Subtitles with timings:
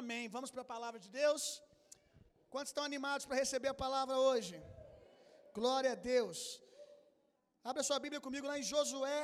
[0.00, 0.24] Amém.
[0.34, 1.42] Vamos para a palavra de Deus.
[2.52, 4.56] Quantos estão animados para receber a palavra hoje?
[5.58, 6.38] Glória a Deus.
[7.70, 9.22] Abra sua Bíblia comigo lá em Josué.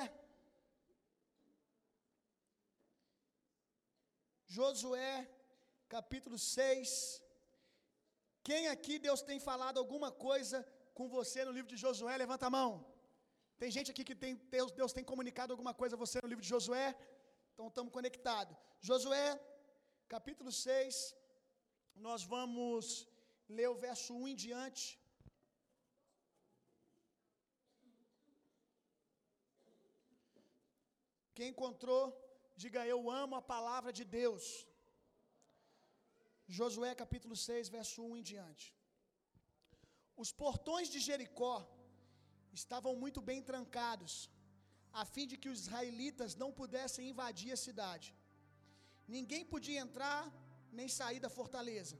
[4.57, 5.13] Josué,
[5.97, 6.91] capítulo 6.
[8.49, 10.59] Quem aqui Deus tem falado alguma coisa
[10.99, 12.15] com você no livro de Josué?
[12.25, 12.71] Levanta a mão.
[13.61, 16.47] Tem gente aqui que tem Deus, Deus tem comunicado alguma coisa a você no livro
[16.47, 16.87] de Josué?
[17.53, 18.57] Então estamos conectados.
[18.91, 19.27] Josué,
[20.09, 20.95] capítulo 6.
[22.07, 22.85] Nós vamos
[23.49, 24.85] ler o verso 1 em diante.
[31.37, 32.05] Quem encontrou,
[32.63, 34.45] diga eu amo a palavra de Deus.
[36.59, 38.67] Josué capítulo 6, verso 1 em diante.
[40.23, 41.57] Os portões de Jericó
[42.61, 44.15] estavam muito bem trancados,
[44.93, 48.09] a fim de que os israelitas não pudessem invadir a cidade.
[49.17, 50.21] Ninguém podia entrar
[50.79, 51.97] nem sair da fortaleza.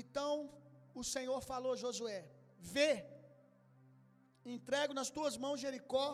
[0.00, 0.30] Então
[1.00, 2.20] o Senhor falou a Josué:
[2.74, 2.90] Vê,
[4.54, 6.08] entrego nas tuas mãos Jericó,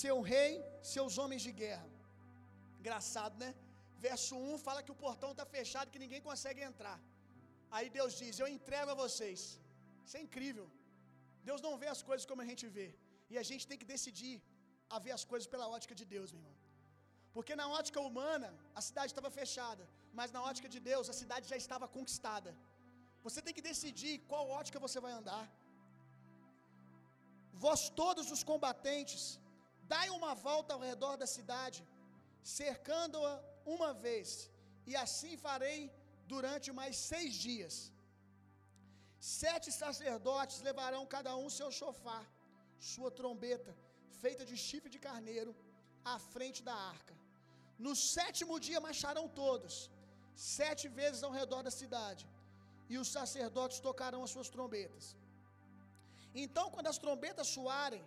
[0.00, 0.52] seu rei,
[0.94, 1.88] seus homens de guerra.
[2.80, 3.50] Engraçado, né?
[4.06, 6.98] Verso 1 fala que o portão está fechado, que ninguém consegue entrar.
[7.76, 9.40] Aí Deus diz: Eu entrego a vocês.
[10.06, 10.66] Isso é incrível.
[11.48, 12.88] Deus não vê as coisas como a gente vê.
[13.32, 14.36] E a gente tem que decidir
[14.94, 16.56] a ver as coisas pela ótica de Deus, meu irmão.
[17.34, 19.84] Porque na ótica humana, a cidade estava fechada,
[20.18, 22.50] mas na ótica de Deus, a cidade já estava conquistada.
[23.26, 25.46] Você tem que decidir qual ótica você vai andar.
[27.64, 29.24] Vós todos os combatentes,
[29.94, 31.80] dai uma volta ao redor da cidade,
[32.58, 33.32] cercando-a
[33.74, 34.28] uma vez,
[34.90, 35.80] e assim farei
[36.34, 37.74] durante mais seis dias.
[39.40, 42.24] Sete sacerdotes levarão cada um seu chofar,
[42.92, 43.72] sua trombeta,
[44.22, 45.52] feita de chifre de carneiro,
[46.14, 47.14] à frente da arca.
[47.78, 49.90] No sétimo dia marcharão todos,
[50.34, 52.24] sete vezes ao redor da cidade,
[52.88, 55.16] e os sacerdotes tocarão as suas trombetas.
[56.34, 58.04] Então, quando as trombetas soarem,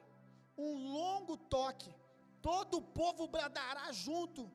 [0.58, 1.92] um longo toque,
[2.42, 4.50] todo o povo bradará junto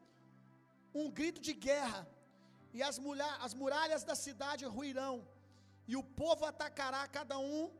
[0.94, 2.02] um grito de guerra,
[2.74, 2.98] e as,
[3.40, 5.26] as muralhas da cidade ruirão,
[5.86, 7.70] e o povo atacará cada um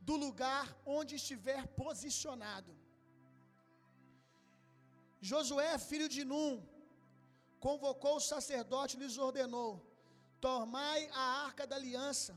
[0.00, 2.79] do lugar onde estiver posicionado.
[5.20, 6.52] Josué, filho de Num,
[7.66, 9.70] convocou o sacerdote e lhes ordenou:
[10.46, 12.32] Tomai a arca da aliança,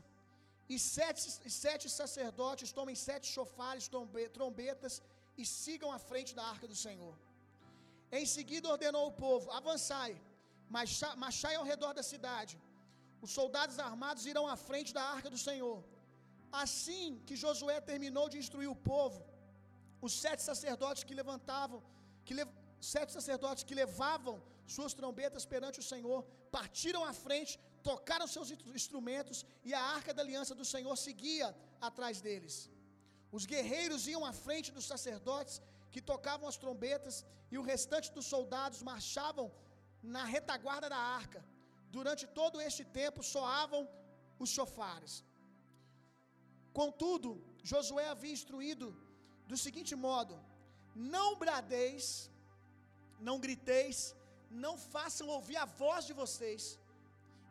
[0.72, 1.22] e sete,
[1.64, 3.88] sete sacerdotes tomem sete chofares,
[4.38, 4.94] trombetas,
[5.40, 7.14] e sigam à frente da arca do Senhor.
[8.18, 10.12] Em seguida ordenou o povo: Avançai,
[11.24, 12.54] marchai ao redor da cidade.
[13.24, 15.78] Os soldados armados irão à frente da arca do Senhor.
[16.62, 19.20] Assim que Josué terminou de instruir o povo,
[20.06, 21.80] os sete sacerdotes que levantavam,
[22.26, 22.34] que
[22.92, 24.36] sete sacerdotes que levavam
[24.74, 26.20] suas trombetas perante o Senhor,
[26.56, 27.52] partiram à frente,
[27.90, 28.50] tocaram seus
[28.80, 31.48] instrumentos e a arca da aliança do Senhor seguia
[31.88, 32.56] atrás deles.
[33.36, 35.56] Os guerreiros iam à frente dos sacerdotes
[35.92, 37.14] que tocavam as trombetas
[37.52, 39.46] e o restante dos soldados marchavam
[40.16, 41.40] na retaguarda da arca.
[41.96, 43.82] Durante todo este tempo soavam
[44.44, 45.14] os chofares.
[46.80, 47.30] Contudo,
[47.70, 48.86] Josué havia instruído
[49.50, 50.34] do seguinte modo:
[51.14, 52.06] Não bradeis
[53.20, 54.14] não griteis,
[54.50, 56.78] não façam ouvir a voz de vocês,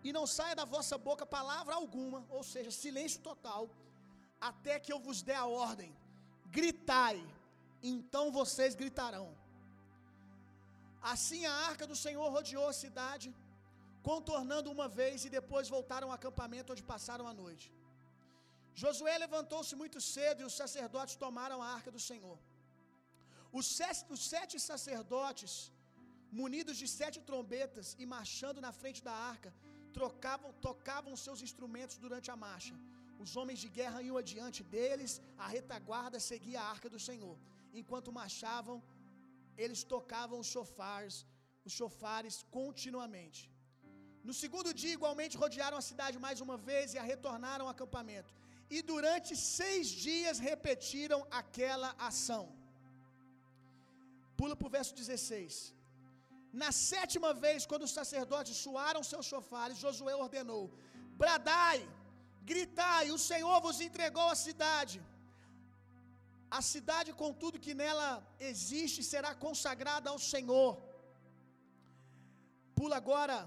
[0.04, 3.70] e não saia da vossa boca palavra alguma, ou seja, silêncio total,
[4.40, 5.96] até que eu vos dê a ordem.
[6.58, 7.18] Gritai,
[7.82, 9.28] então vocês gritarão.
[11.02, 13.34] Assim a arca do Senhor rodeou a cidade,
[14.10, 17.68] contornando uma vez, e depois voltaram ao acampamento onde passaram a noite.
[18.82, 22.38] Josué levantou-se muito cedo e os sacerdotes tomaram a arca do Senhor.
[23.60, 25.54] Os sete, os sete sacerdotes,
[26.40, 29.52] munidos de sete trombetas e marchando na frente da arca,
[29.98, 32.76] trocavam, tocavam seus instrumentos durante a marcha.
[33.24, 35.12] Os homens de guerra iam adiante deles,
[35.46, 37.36] a retaguarda seguia a arca do Senhor.
[37.82, 38.78] Enquanto marchavam,
[39.64, 41.18] eles tocavam os chofares,
[41.68, 43.42] os chofares continuamente.
[44.28, 48.34] No segundo dia, igualmente, rodearam a cidade mais uma vez e a retornaram ao acampamento.
[48.76, 52.44] E durante seis dias repetiram aquela ação.
[54.44, 55.54] Pula para o verso 16.
[56.62, 60.64] Na sétima vez, quando os sacerdotes suaram seus chofares, Josué ordenou:
[61.22, 61.78] Bradai,
[62.52, 64.98] gritai, o Senhor vos entregou a cidade.
[66.60, 68.10] A cidade, com tudo que nela
[68.52, 70.72] existe, será consagrada ao Senhor.
[72.80, 73.38] Pula agora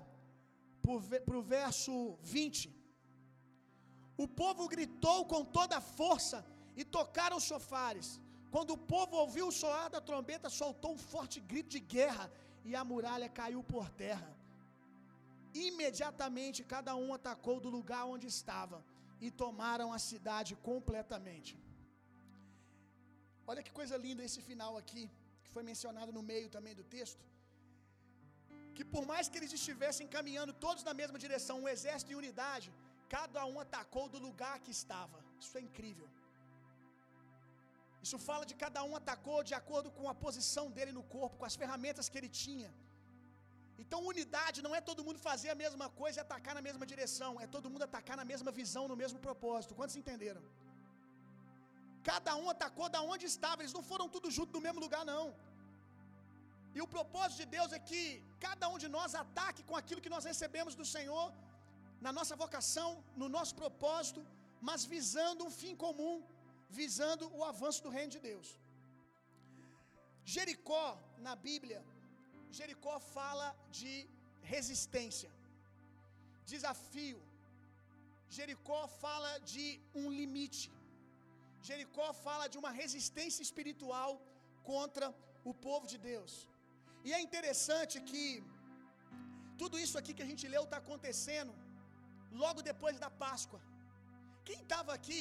[1.26, 1.94] para o verso
[2.37, 2.75] 20.
[4.25, 6.38] O povo gritou com toda a força
[6.81, 8.08] e tocaram os chofares.
[8.54, 12.26] Quando o povo ouviu o soar da trombeta, soltou um forte grito de guerra
[12.69, 14.31] e a muralha caiu por terra.
[15.69, 18.78] imediatamente cada um atacou do lugar onde estava
[19.25, 21.52] e tomaram a cidade completamente.
[23.50, 25.04] Olha que coisa linda esse final aqui,
[25.44, 27.25] que foi mencionado no meio também do texto.
[28.76, 32.69] Que por mais que eles estivessem caminhando todos na mesma direção, um exército em unidade,
[33.16, 35.19] cada um atacou do lugar que estava.
[35.40, 36.08] Isso é incrível.
[38.06, 41.47] Isso fala de cada um atacou de acordo com a posição dele no corpo, com
[41.50, 42.69] as ferramentas que ele tinha.
[43.82, 47.31] Então, unidade não é todo mundo fazer a mesma coisa e atacar na mesma direção,
[47.44, 49.76] é todo mundo atacar na mesma visão, no mesmo propósito.
[49.79, 50.43] Quantos entenderam?
[52.11, 55.25] Cada um atacou da onde estava, eles não foram tudo junto no mesmo lugar, não.
[56.76, 58.03] E o propósito de Deus é que
[58.47, 61.26] cada um de nós ataque com aquilo que nós recebemos do Senhor,
[62.06, 62.88] na nossa vocação,
[63.20, 64.23] no nosso propósito,
[64.69, 66.17] mas visando um fim comum,
[66.69, 68.49] visando o avanço do reino de Deus.
[70.35, 70.85] Jericó,
[71.27, 71.81] na Bíblia,
[72.59, 73.49] Jericó fala
[73.79, 73.95] de
[74.55, 75.31] resistência,
[76.53, 77.21] desafio.
[78.37, 79.67] Jericó fala de
[80.01, 80.65] um limite.
[81.69, 84.11] Jericó fala de uma resistência espiritual
[84.71, 85.07] contra
[85.51, 86.33] o povo de Deus.
[87.07, 88.25] E é interessante que
[89.61, 91.53] tudo isso aqui que a gente leu está acontecendo
[92.43, 93.61] logo depois da Páscoa.
[94.49, 95.21] Quem estava aqui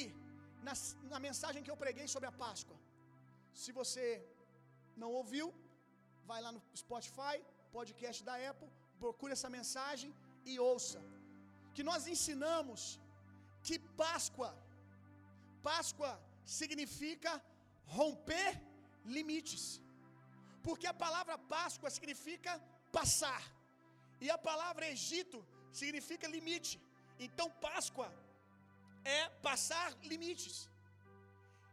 [0.68, 0.74] na,
[1.14, 2.78] na mensagem que eu preguei sobre a Páscoa?
[3.62, 4.08] Se você
[5.02, 5.48] não ouviu,
[6.32, 7.36] vai lá no Spotify,
[7.78, 8.70] podcast da Apple,
[9.04, 10.12] procure essa mensagem
[10.52, 11.00] e ouça.
[11.76, 12.82] Que nós ensinamos
[13.66, 14.52] que Páscoa,
[15.70, 16.12] Páscoa
[16.60, 17.32] significa
[17.98, 18.52] romper
[19.18, 19.66] limites.
[20.68, 22.54] Porque a palavra Páscoa significa
[22.98, 23.42] passar.
[24.26, 25.40] E a palavra Egito
[25.82, 26.76] significa limite.
[27.26, 28.10] Então Páscoa
[29.18, 30.56] é passar limites.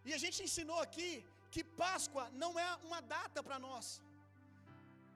[0.08, 1.10] E a gente ensinou aqui
[1.54, 3.86] que Páscoa não é uma data para nós.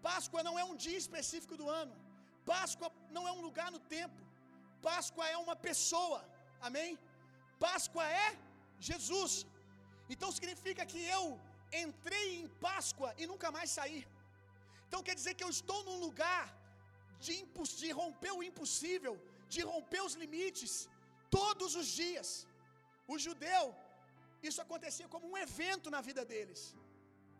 [0.08, 1.94] Páscoa não é um dia específico do ano.
[2.52, 4.20] Páscoa não é um lugar no tempo.
[4.88, 6.20] Páscoa é uma pessoa.
[6.68, 6.90] Amém?
[7.66, 8.28] Páscoa é
[8.88, 9.32] Jesus.
[10.12, 11.24] Então significa que eu
[11.84, 14.02] entrei em Páscoa e nunca mais saí.
[14.86, 16.44] Então quer dizer que eu estou num lugar
[17.24, 17.34] de,
[17.82, 19.14] de romper o impossível,
[19.54, 20.74] de romper os limites,
[21.38, 22.28] todos os dias.
[23.12, 23.64] O judeu,
[24.48, 26.60] isso acontecia como um evento na vida deles.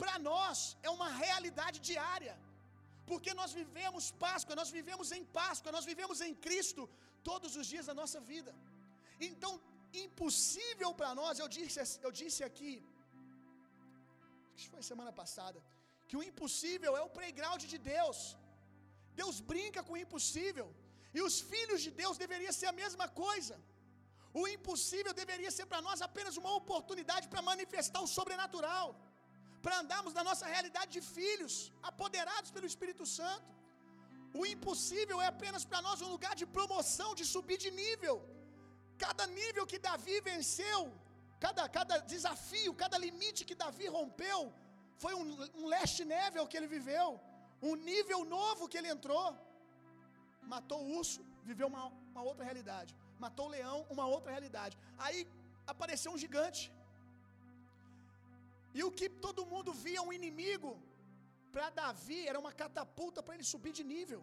[0.03, 2.35] Para nós é uma realidade diária.
[3.11, 6.83] Porque nós vivemos Páscoa, nós vivemos em Páscoa, nós vivemos em Cristo
[7.29, 8.53] todos os dias da nossa vida.
[9.29, 9.53] Então,
[10.05, 12.73] impossível para nós, eu disse, eu disse aqui,
[14.55, 15.61] acho que foi semana passada,
[16.09, 18.19] que o impossível é o playground de Deus.
[19.21, 20.69] Deus brinca com o impossível.
[21.17, 23.55] E os filhos de Deus deveriam ser a mesma coisa.
[24.41, 28.87] O impossível deveria ser para nós apenas uma oportunidade para manifestar o sobrenatural
[29.65, 31.55] para andarmos na nossa realidade de filhos,
[31.91, 33.49] apoderados pelo Espírito Santo.
[34.41, 38.17] O impossível é apenas para nós um lugar de promoção, de subir de nível.
[39.05, 40.81] Cada nível que Davi venceu,
[41.45, 44.41] cada, cada desafio, cada limite que Davi rompeu,
[45.03, 45.27] foi um,
[45.61, 47.09] um leste nível que ele viveu,
[47.71, 49.27] um nível novo que ele entrou.
[50.55, 52.93] Matou o urso, viveu uma, uma outra realidade.
[53.25, 54.75] Matou o leão, uma outra realidade.
[55.05, 55.21] Aí
[55.73, 56.65] apareceu um gigante.
[58.79, 60.73] E o que todo mundo via um inimigo,
[61.55, 64.21] para Davi era uma catapulta para ele subir de nível.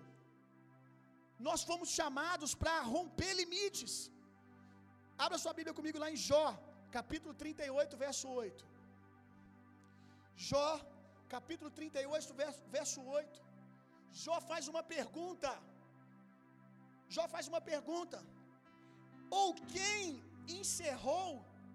[1.47, 3.93] Nós fomos chamados para romper limites.
[5.25, 6.45] Abra sua Bíblia comigo lá em Jó,
[6.97, 8.65] capítulo 38, verso 8.
[10.49, 10.69] Jó,
[11.35, 13.41] capítulo 38, verso, verso 8.
[14.23, 15.51] Jó faz uma pergunta.
[17.15, 18.19] Jó faz uma pergunta.
[19.41, 20.21] Ou quem
[20.59, 21.29] encerrou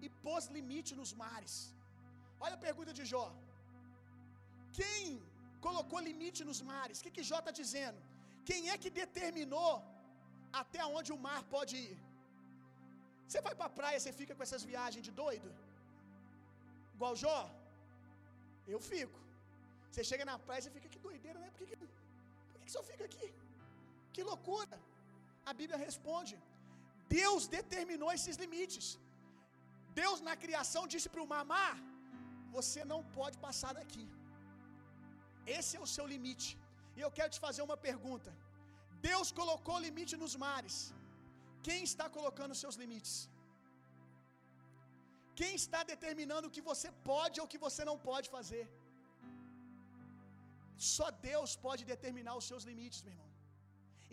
[0.05, 1.55] e pôs limite nos mares?
[2.43, 3.27] Olha a pergunta de Jó.
[4.79, 5.03] Quem
[5.67, 6.99] colocou limite nos mares?
[6.99, 7.99] O que, que Jó está dizendo?
[8.49, 9.73] Quem é que determinou
[10.61, 11.97] até onde o mar pode ir?
[13.27, 15.49] Você vai para a praia, você fica com essas viagens de doido?
[16.95, 17.39] Igual Jó?
[18.73, 19.19] Eu fico.
[19.89, 21.49] Você chega na praia, você fica que doideira, né?
[21.51, 21.77] Por que, que,
[22.51, 23.27] por que, que só fica aqui?
[24.13, 24.77] Que loucura!
[25.49, 26.33] A Bíblia responde:
[27.17, 28.87] Deus determinou esses limites.
[30.01, 31.75] Deus na criação disse para o mar,
[32.57, 34.05] você não pode passar daqui.
[35.57, 36.49] Esse é o seu limite.
[36.97, 38.31] E eu quero te fazer uma pergunta.
[39.09, 40.77] Deus colocou limite nos mares.
[41.67, 43.15] Quem está colocando os seus limites?
[45.39, 48.65] Quem está determinando o que você pode ou o que você não pode fazer?
[50.95, 53.28] Só Deus pode determinar os seus limites, meu irmão.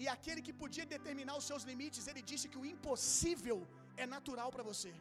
[0.03, 3.59] E aquele que podia determinar os seus limites, ele disse que o impossível
[4.03, 4.93] é natural para você.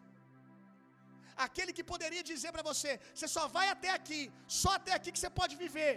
[1.46, 4.22] Aquele que poderia dizer para você: você só vai até aqui,
[4.62, 5.96] só até aqui que você pode viver.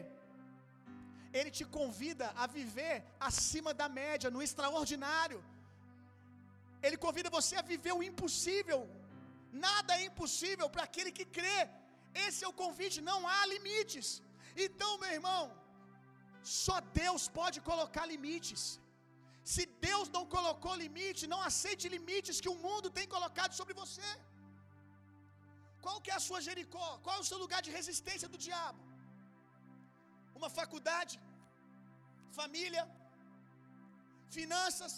[1.39, 2.95] ele te convida a viver
[3.29, 5.41] acima da média, no extraordinário.
[6.87, 8.81] Ele convida você a viver o impossível.
[9.67, 11.59] Nada é impossível para aquele que crê.
[12.27, 14.09] Esse é o convite, não há limites.
[14.67, 15.43] Então, meu irmão,
[16.65, 18.63] só Deus pode colocar limites.
[19.53, 24.09] Se Deus não colocou limite, não aceite limites que o mundo tem colocado sobre você.
[25.85, 26.89] Qual que é a sua Jericó?
[27.05, 28.81] Qual é o seu lugar de resistência do diabo?
[30.39, 31.15] Uma faculdade,
[32.41, 32.85] família,
[34.37, 34.95] finanças.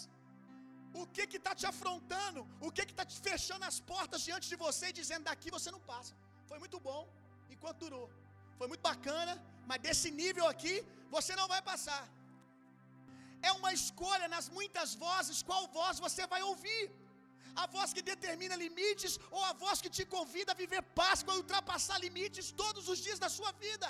[1.01, 2.41] O que que está te afrontando?
[2.67, 5.71] O que que está te fechando as portas diante de você e dizendo daqui você
[5.75, 6.13] não passa?
[6.49, 7.03] Foi muito bom
[7.55, 8.07] enquanto durou.
[8.59, 9.35] Foi muito bacana,
[9.69, 10.75] mas desse nível aqui
[11.15, 12.03] você não vai passar.
[13.49, 16.83] É uma escolha nas muitas vozes, qual voz você vai ouvir?
[17.63, 21.41] A voz que determina limites ou a voz que te convida a viver Páscoa e
[21.43, 23.89] ultrapassar limites todos os dias da sua vida?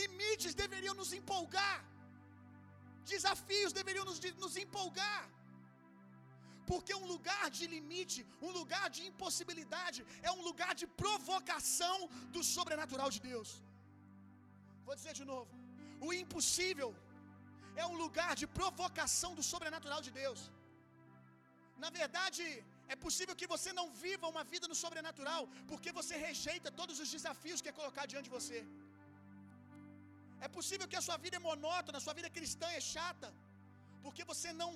[0.00, 1.78] Limites deveriam nos empolgar.
[3.12, 5.22] Desafios deveriam nos, nos empolgar.
[6.70, 11.96] Porque um lugar de limite, um lugar de impossibilidade, é um lugar de provocação
[12.34, 13.50] do sobrenatural de Deus.
[14.86, 15.50] Vou dizer de novo:
[16.06, 16.90] o impossível
[18.04, 20.40] lugar de provocação do sobrenatural de Deus.
[21.84, 22.44] Na verdade,
[22.94, 27.10] é possível que você não viva uma vida no sobrenatural, porque você rejeita todos os
[27.16, 28.60] desafios que é colocado diante de você.
[30.46, 33.28] É possível que a sua vida é monótona, a sua vida cristã é chata,
[34.04, 34.70] porque você não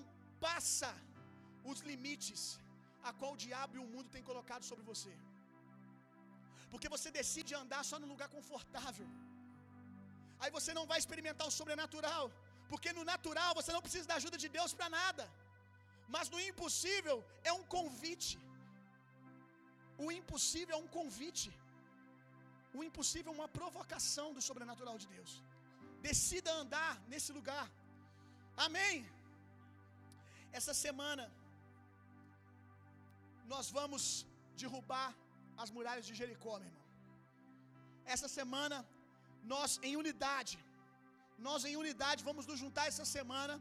[0.46, 0.90] passa
[1.70, 2.42] os limites
[3.08, 5.12] a qual o diabo e o mundo têm colocado sobre você.
[6.72, 9.08] Porque você decide andar só num lugar confortável.
[10.42, 12.24] Aí você não vai experimentar o sobrenatural,
[12.70, 15.24] porque no natural você não precisa da ajuda de Deus para nada.
[16.14, 17.16] Mas no impossível
[17.50, 18.32] é um convite.
[20.04, 21.48] O impossível é um convite.
[22.78, 25.32] O impossível é uma provocação do sobrenatural de Deus.
[26.08, 27.66] Decida andar nesse lugar.
[28.66, 28.96] Amém.
[30.58, 31.24] Essa semana
[33.52, 34.02] nós vamos
[34.62, 35.10] derrubar
[35.62, 36.84] as muralhas de Jericó, meu irmão.
[38.14, 38.76] Essa semana
[39.52, 40.56] nós em unidade,
[41.46, 43.54] nós em unidade vamos nos juntar essa semana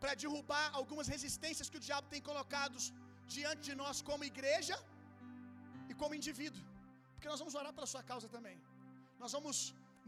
[0.00, 2.84] para derrubar algumas resistências que o diabo tem colocados
[3.36, 4.76] diante de nós como igreja
[5.90, 6.64] e como indivíduo.
[7.14, 8.56] Porque nós vamos orar pela sua causa também.
[9.22, 9.58] Nós vamos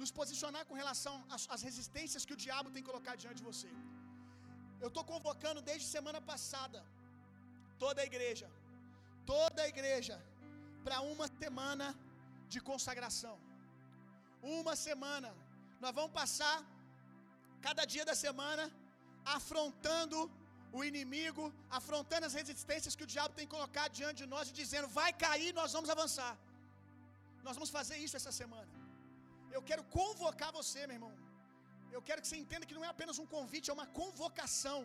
[0.01, 3.71] nos posicionar com relação às, às resistências que o diabo tem colocado diante de você.
[4.83, 6.79] Eu estou convocando desde semana passada
[7.85, 8.49] toda a igreja,
[9.33, 10.17] toda a igreja,
[10.85, 11.89] para uma semana
[12.53, 13.37] de consagração.
[14.59, 15.31] Uma semana.
[15.83, 16.57] Nós vamos passar
[17.67, 18.65] cada dia da semana
[19.37, 20.19] afrontando
[20.79, 21.45] o inimigo,
[21.79, 25.53] afrontando as resistências que o diabo tem colocado diante de nós e dizendo: vai cair,
[25.61, 26.33] nós vamos avançar.
[27.47, 28.73] Nós vamos fazer isso essa semana.
[29.57, 31.15] Eu quero convocar você, meu irmão.
[31.97, 34.79] Eu quero que você entenda que não é apenas um convite, é uma convocação.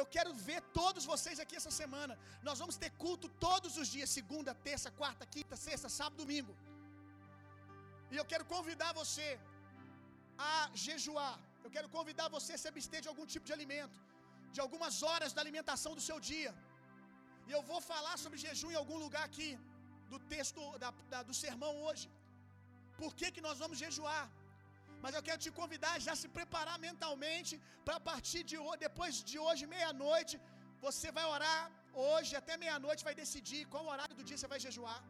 [0.00, 2.14] Eu quero ver todos vocês aqui essa semana.
[2.48, 6.54] Nós vamos ter culto todos os dias: segunda, terça, quarta, quinta, sexta, sábado, domingo.
[8.12, 9.28] E eu quero convidar você
[10.50, 11.36] a jejuar.
[11.66, 13.98] Eu quero convidar você a se abster de algum tipo de alimento,
[14.54, 16.52] de algumas horas da alimentação do seu dia.
[17.48, 19.48] E eu vou falar sobre jejum em algum lugar aqui
[20.12, 22.06] do texto da, da, do sermão hoje.
[23.00, 24.24] Por que, que nós vamos jejuar?
[25.02, 27.54] Mas eu quero te convidar a já se preparar mentalmente
[27.86, 30.34] para partir de hoje, depois de hoje, meia-noite,
[30.86, 31.60] você vai orar
[32.08, 35.00] hoje até meia-noite, vai decidir qual horário do dia você vai jejuar.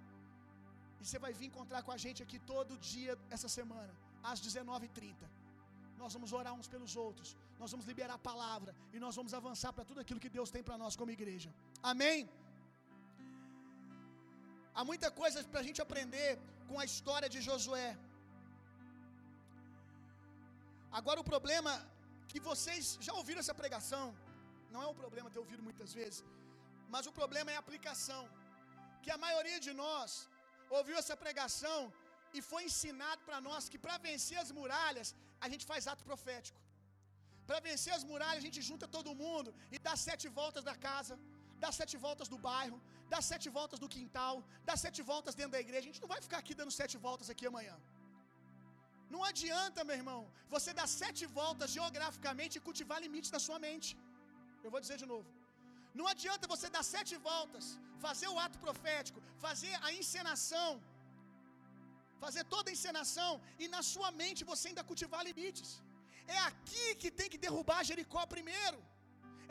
[1.00, 3.92] E você vai vir encontrar com a gente aqui todo dia essa semana,
[4.30, 5.36] às 19h30.
[6.03, 7.29] Nós vamos orar uns pelos outros,
[7.61, 10.62] nós vamos liberar a palavra e nós vamos avançar para tudo aquilo que Deus tem
[10.69, 11.50] para nós como igreja.
[11.93, 12.19] Amém?
[14.79, 16.31] Há muita coisa para a gente aprender
[16.69, 17.91] com a história de Josué.
[20.99, 21.73] Agora o problema
[22.31, 24.05] que vocês já ouviram essa pregação,
[24.73, 26.21] não é um problema ter ouvido muitas vezes,
[26.95, 28.23] mas o problema é a aplicação.
[29.05, 30.11] Que a maioria de nós
[30.79, 31.81] ouviu essa pregação
[32.37, 35.09] e foi ensinado para nós que para vencer as muralhas,
[35.45, 36.61] a gente faz ato profético.
[37.49, 41.14] Para vencer as muralhas, a gente junta todo mundo e dá sete voltas da casa,
[41.64, 42.78] dá sete voltas do bairro,
[43.12, 44.37] dá sete voltas do quintal,
[44.69, 45.85] dá sete voltas dentro da igreja.
[45.85, 47.76] A gente não vai ficar aqui dando sete voltas aqui amanhã.
[49.14, 50.21] Não adianta, meu irmão,
[50.55, 53.90] você dar sete voltas geograficamente e cultivar limites na sua mente.
[54.64, 55.28] Eu vou dizer de novo.
[55.99, 57.66] Não adianta você dar sete voltas,
[58.07, 60.71] fazer o ato profético, fazer a encenação,
[62.25, 63.32] fazer toda a encenação
[63.62, 65.70] e na sua mente você ainda cultivar limites.
[66.37, 68.78] É aqui que tem que derrubar Jericó primeiro.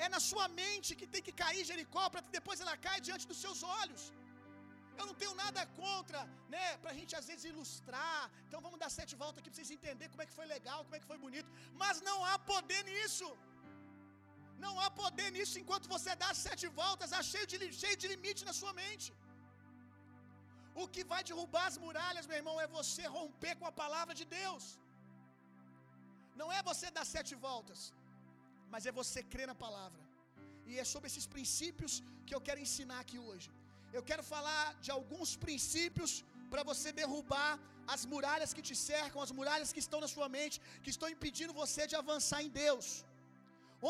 [0.04, 3.28] É na sua mente que tem que cair Jericó para que depois ela caia diante
[3.32, 4.04] dos seus olhos.
[5.00, 6.20] Eu não tenho nada contra,
[6.54, 8.22] né, pra gente às vezes ilustrar.
[8.46, 10.96] Então vamos dar sete voltas aqui pra vocês entenderem como é que foi legal, como
[10.98, 11.50] é que foi bonito.
[11.82, 13.30] Mas não há poder nisso.
[14.66, 18.44] Não há poder nisso enquanto você dá sete voltas, há cheio de, cheio de limite
[18.50, 19.10] na sua mente.
[20.82, 24.26] O que vai derrubar as muralhas, meu irmão, é você romper com a palavra de
[24.40, 24.66] Deus.
[26.40, 27.82] Não é você dar sete voltas,
[28.72, 30.02] mas é você crer na palavra.
[30.70, 31.94] E é sobre esses princípios
[32.26, 33.50] que eu quero ensinar aqui hoje.
[33.98, 36.12] Eu quero falar de alguns princípios
[36.52, 37.52] para você derrubar
[37.94, 41.60] as muralhas que te cercam, as muralhas que estão na sua mente, que estão impedindo
[41.62, 42.88] você de avançar em Deus.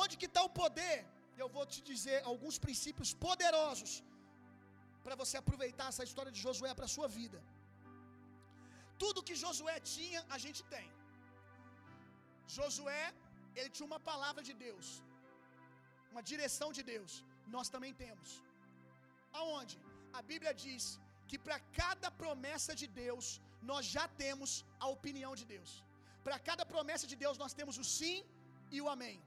[0.04, 0.98] Onde que está o poder?
[1.42, 3.94] Eu vou te dizer alguns princípios poderosos
[5.06, 7.40] para você aproveitar essa história de Josué para a sua vida.
[9.04, 10.88] Tudo que Josué tinha, a gente tem.
[12.58, 13.06] Josué,
[13.58, 14.88] ele tinha uma palavra de Deus,
[16.12, 17.14] uma direção de Deus.
[17.56, 18.30] Nós também temos.
[19.42, 19.78] Aonde?
[20.20, 20.84] A Bíblia diz
[21.30, 23.26] que para cada promessa de Deus,
[23.72, 24.52] nós já temos
[24.86, 25.72] a opinião de Deus.
[26.26, 28.18] Para cada promessa de Deus, nós temos o sim
[28.76, 29.18] e o amém.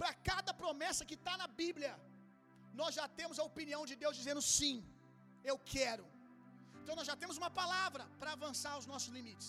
[0.00, 1.92] Para cada promessa que está na Bíblia,
[2.80, 4.76] nós já temos a opinião de Deus dizendo sim,
[5.50, 6.06] eu quero.
[6.80, 9.48] Então nós já temos uma palavra para avançar os nossos limites.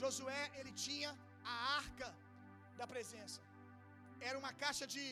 [0.00, 1.10] Josué, ele tinha
[1.52, 2.08] a arca
[2.80, 3.40] da presença.
[4.28, 5.06] Era uma caixa de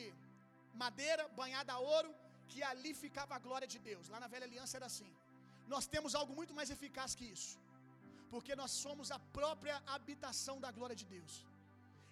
[0.83, 2.11] madeira banhada a ouro,
[2.51, 4.09] que ali ficava a glória de Deus.
[4.13, 5.11] Lá na velha aliança era assim.
[5.73, 7.53] Nós temos algo muito mais eficaz que isso,
[8.33, 11.33] porque nós somos a própria habitação da glória de Deus.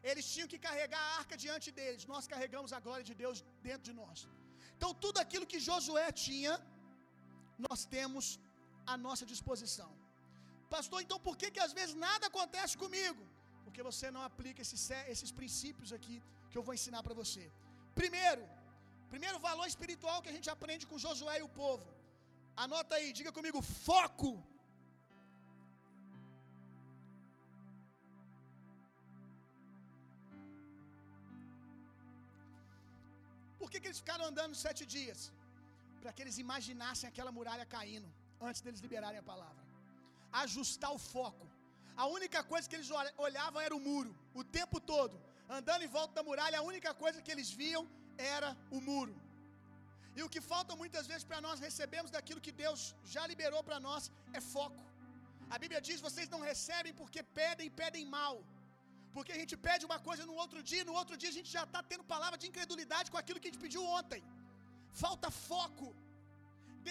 [0.09, 3.37] Eles tinham que carregar a arca diante deles, nós carregamos a glória de Deus
[3.67, 4.27] dentro de nós.
[4.75, 6.53] Então, tudo aquilo que Josué tinha,
[7.67, 8.25] nós temos
[8.93, 9.91] à nossa disposição.
[10.75, 13.21] Pastor, então por que, que às vezes nada acontece comigo?
[13.65, 16.15] Porque você não aplica esses, esses princípios aqui
[16.49, 17.43] que eu vou ensinar para você.
[18.01, 18.43] Primeiro,
[19.13, 21.85] primeiro valor espiritual que a gente aprende com Josué e o povo.
[22.65, 24.31] Anota aí, diga comigo: foco.
[33.59, 35.21] Por que, que eles ficaram andando sete dias?
[36.03, 38.07] Para que eles imaginassem aquela muralha caindo
[38.47, 39.61] antes deles liberarem a palavra.
[40.43, 41.45] Ajustar o foco.
[42.03, 42.89] A única coisa que eles
[43.27, 44.11] olhavam era o muro,
[44.41, 45.15] o tempo todo.
[45.57, 47.83] Andando em volta da muralha, a única coisa que eles viam
[48.35, 49.15] era o muro.
[50.17, 52.81] E o que falta muitas vezes para nós recebermos daquilo que Deus
[53.13, 54.81] já liberou para nós é foco.
[55.53, 58.35] A Bíblia diz: vocês não recebem porque pedem pedem mal.
[59.15, 61.63] Porque a gente pede uma coisa no outro dia, no outro dia a gente já
[61.67, 64.21] está tendo palavra de incredulidade com aquilo que a gente pediu ontem.
[65.01, 65.89] Falta foco.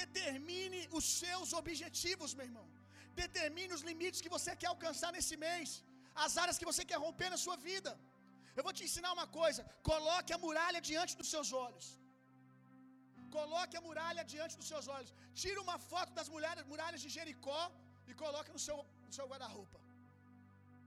[0.01, 2.67] Determine os seus objetivos, meu irmão.
[3.23, 5.71] Determine os limites que você quer alcançar nesse mês,
[6.25, 7.93] as áreas que você quer romper na sua vida.
[8.57, 9.61] Eu vou te ensinar uma coisa:
[9.91, 11.87] coloque a muralha diante dos seus olhos.
[13.37, 15.12] Coloque a muralha diante dos seus olhos.
[15.43, 17.62] Tira uma foto das muralhas, muralhas de Jericó
[18.11, 19.79] e coloque no seu, no seu guarda-roupa.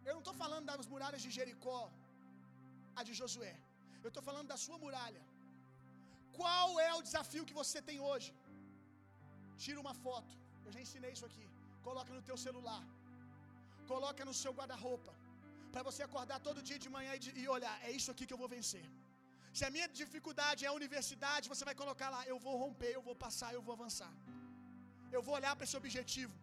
[0.08, 1.80] Eu não estou falando das muralhas de Jericó,
[3.00, 3.56] a de Josué.
[4.04, 5.24] Eu estou falando da sua muralha.
[6.40, 8.30] Qual é o desafio que você tem hoje?
[9.64, 10.34] Tira uma foto.
[10.66, 11.46] Eu já ensinei isso aqui.
[11.88, 12.84] Coloca no teu celular.
[13.94, 15.14] Coloca no seu guarda-roupa.
[15.74, 18.36] Para você acordar todo dia de manhã e, de, e olhar, é isso aqui que
[18.36, 18.86] eu vou vencer.
[19.58, 23.04] Se a minha dificuldade é a universidade, você vai colocar lá, eu vou romper, eu
[23.10, 24.14] vou passar, eu vou avançar.
[25.16, 26.34] Eu vou olhar para esse objetivo.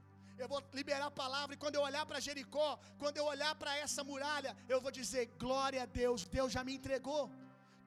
[0.43, 2.71] Eu vou liberar a palavra e quando eu olhar para Jericó,
[3.03, 6.75] quando eu olhar para essa muralha, eu vou dizer: glória a Deus, Deus já me
[6.79, 7.23] entregou.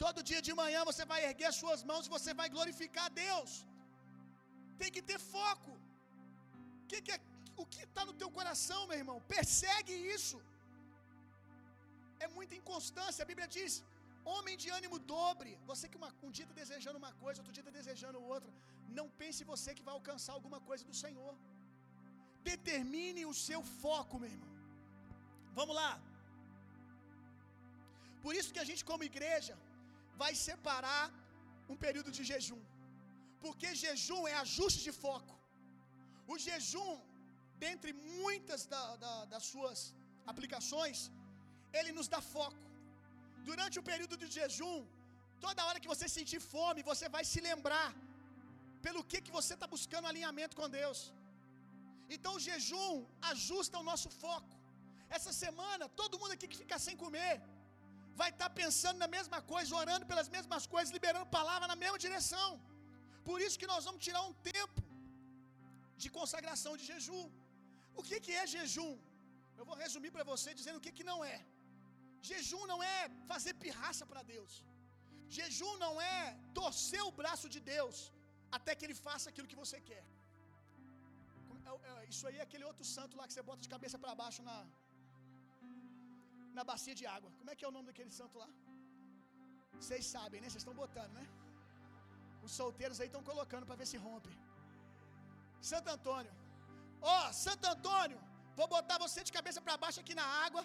[0.04, 3.16] Todo dia de manhã você vai erguer as suas mãos e você vai glorificar a
[3.26, 3.52] Deus.
[4.82, 5.72] Tem que ter foco.
[6.90, 7.20] Que que é,
[7.64, 9.18] o que está no teu coração, meu irmão?
[9.36, 10.38] Persegue isso.
[12.26, 13.24] É muita inconstância.
[13.26, 13.74] A Bíblia diz:
[14.34, 15.52] homem de ânimo dobre.
[15.72, 18.52] Você que uma, um dia está desejando uma coisa, outro dia está desejando outra.
[18.98, 21.34] Não pense você que vai alcançar alguma coisa do Senhor.
[22.52, 24.52] Determine o seu foco, meu irmão.
[25.60, 25.92] Vamos lá.
[28.24, 29.56] Por isso que a gente, como igreja,
[30.22, 31.06] vai separar
[31.74, 32.62] um período de jejum.
[33.44, 35.34] Porque jejum é ajuste de foco.
[36.34, 36.94] O jejum,
[37.66, 37.92] dentre
[38.24, 39.80] muitas da, da, das suas
[40.32, 41.00] aplicações,
[41.80, 42.64] ele nos dá foco.
[43.50, 44.78] Durante o período de jejum,
[45.46, 47.90] toda hora que você sentir fome, você vai se lembrar
[48.86, 51.00] pelo que, que você está buscando alinhamento com Deus.
[52.16, 52.94] Então o jejum
[53.34, 54.54] ajusta o nosso foco.
[55.18, 57.34] Essa semana, todo mundo aqui que fica sem comer
[58.22, 62.00] vai estar tá pensando na mesma coisa, orando pelas mesmas coisas, liberando palavra na mesma
[62.06, 62.50] direção.
[63.30, 64.82] Por isso que nós vamos tirar um tempo
[66.02, 67.26] de consagração de jejum.
[68.00, 68.94] O que, que é jejum?
[69.60, 71.38] Eu vou resumir para você dizendo o que, que não é.
[72.30, 73.00] Jejum não é
[73.32, 74.54] fazer pirraça para Deus.
[75.38, 76.20] Jejum não é
[76.60, 77.98] torcer o braço de Deus
[78.58, 80.04] até que Ele faça aquilo que você quer.
[81.70, 84.20] é, é, isso aí é aquele outro santo lá que você bota de cabeça para
[84.24, 84.58] baixo na
[86.60, 87.30] na bacia de água.
[87.40, 88.50] Como é que é o nome daquele santo lá?
[89.80, 90.48] Vocês sabem, né?
[90.50, 91.26] Vocês estão botando, né?
[92.46, 94.34] Os solteiros aí estão colocando para ver se rompe.
[95.72, 96.34] Santo Antônio.
[97.14, 98.20] Ó, oh, Santo Antônio,
[98.60, 100.64] vou botar você de cabeça para baixo aqui na água.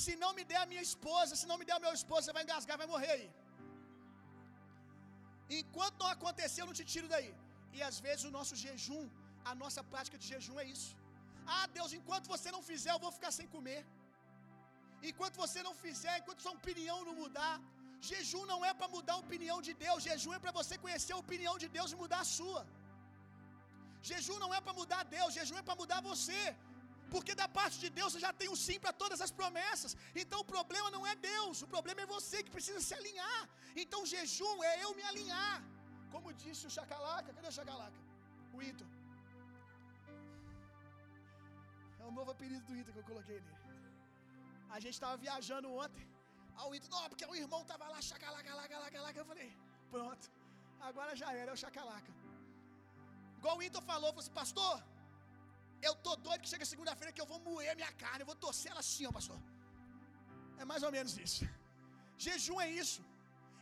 [0.00, 2.36] Se não me der a minha esposa, se não me der o meu esposo, você
[2.38, 3.28] vai engasgar, vai morrer aí.
[5.60, 7.30] Enquanto não aconteceu, eu não te tiro daí.
[7.76, 9.04] E às vezes o nosso jejum,
[9.50, 10.90] a nossa prática de jejum é isso.
[11.56, 13.80] Ah, Deus, enquanto você não fizer, eu vou ficar sem comer.
[15.10, 17.54] Enquanto você não fizer, enquanto sua opinião não mudar,
[18.08, 21.22] jejum não é para mudar a opinião de Deus, jejum é para você conhecer a
[21.24, 22.62] opinião de Deus e mudar a sua.
[24.10, 26.42] Jejum não é para mudar Deus, jejum é para mudar você.
[27.12, 29.92] Porque da parte de Deus você já tem um sim para todas as promessas.
[30.22, 33.40] Então o problema não é Deus, o problema é você que precisa se alinhar.
[33.82, 35.56] Então jejum é eu me alinhar.
[36.14, 38.00] Como disse o Chacalaca, cadê o Chacalaca?
[38.56, 38.86] O Ito.
[42.00, 43.67] É o novo apelido do Ito que eu coloquei nele.
[44.74, 46.06] A gente estava viajando ontem.
[46.56, 49.18] Aí o Ito, não, porque o irmão tava lá, chacalaca, laca, laca, laca.
[49.22, 49.48] Eu falei,
[49.94, 50.26] pronto.
[50.88, 52.12] Agora já era, é o chacalaca.
[53.38, 54.76] Igual o Ito falou, falou assim, pastor,
[55.88, 58.70] eu tô doido que chega segunda-feira que eu vou moer minha carne, eu vou torcer
[58.72, 59.38] ela assim, ó, pastor.
[60.62, 61.44] É mais ou menos isso.
[62.24, 63.00] Jejum é isso.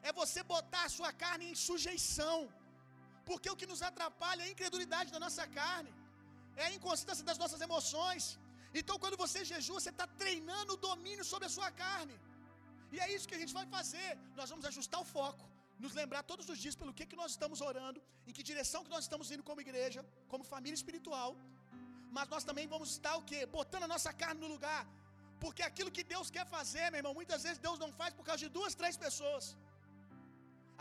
[0.08, 2.38] É você botar a sua carne em sujeição.
[3.28, 5.92] Porque o que nos atrapalha é a incredulidade da nossa carne,
[6.62, 8.24] é a inconstância das nossas emoções.
[8.80, 12.16] Então, quando você jejua, você está treinando o domínio sobre a sua carne.
[12.94, 14.08] E é isso que a gente vai fazer.
[14.38, 15.44] Nós vamos ajustar o foco,
[15.84, 18.94] nos lembrar todos os dias pelo que, que nós estamos orando, em que direção que
[18.96, 21.30] nós estamos indo como igreja, como família espiritual.
[22.16, 23.40] Mas nós também vamos estar o quê?
[23.58, 24.82] Botando a nossa carne no lugar.
[25.44, 28.42] Porque aquilo que Deus quer fazer, meu irmão, muitas vezes Deus não faz por causa
[28.44, 29.44] de duas, três pessoas.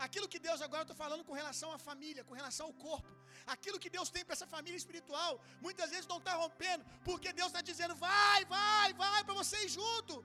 [0.04, 3.10] Aquilo que Deus, agora eu estou falando com relação à família, com relação ao corpo.
[3.54, 5.32] Aquilo que Deus tem para essa família espiritual,
[5.66, 10.16] muitas vezes não está rompendo, porque Deus está dizendo, vai, vai, vai, para vocês junto.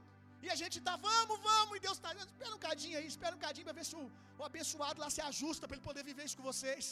[0.46, 3.44] E a gente está, vamos, vamos, e Deus está, espera um cadinho aí, espera um
[3.46, 4.04] cadinho para ver se o,
[4.40, 6.86] o abençoado lá se ajusta para ele poder viver isso com vocês.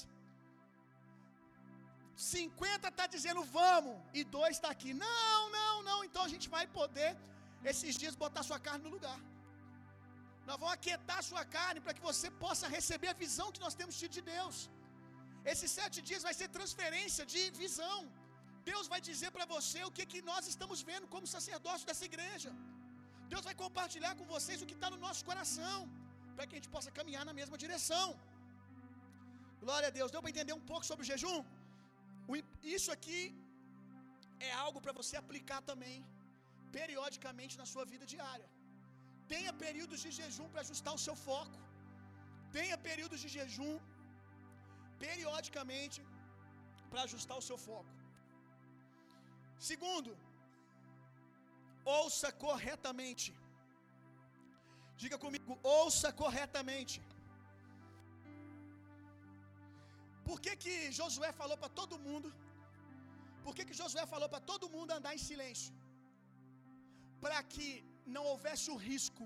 [2.15, 4.93] 50 está dizendo vamos, e dois está aqui.
[4.93, 5.99] Não, não, não.
[6.07, 7.11] Então a gente vai poder,
[7.71, 9.19] esses dias, botar sua carne no lugar.
[10.49, 13.75] Nós vamos aquietar a sua carne para que você possa receber a visão que nós
[13.79, 14.57] temos tido de Deus.
[15.51, 17.97] Esses sete dias vai ser transferência de visão.
[18.69, 22.51] Deus vai dizer para você o que, que nós estamos vendo como sacerdócio dessa igreja.
[23.31, 25.77] Deus vai compartilhar com vocês o que está no nosso coração,
[26.35, 28.07] para que a gente possa caminhar na mesma direção.
[29.63, 30.11] Glória a Deus.
[30.13, 31.39] Deu para entender um pouco sobre o jejum?
[32.77, 33.21] Isso aqui
[34.47, 35.97] é algo para você aplicar também,
[36.77, 38.47] periodicamente na sua vida diária.
[39.33, 41.57] Tenha períodos de jejum para ajustar o seu foco.
[42.57, 43.75] Tenha períodos de jejum
[45.05, 45.99] periodicamente
[46.89, 47.93] para ajustar o seu foco.
[49.69, 50.11] Segundo,
[51.99, 53.29] ouça corretamente.
[55.01, 56.97] Diga comigo, ouça corretamente.
[60.27, 62.29] Por que, que Josué falou para todo mundo?
[63.43, 65.73] Por que, que Josué falou para todo mundo andar em silêncio?
[67.23, 67.69] Para que
[68.15, 69.25] não houvesse o risco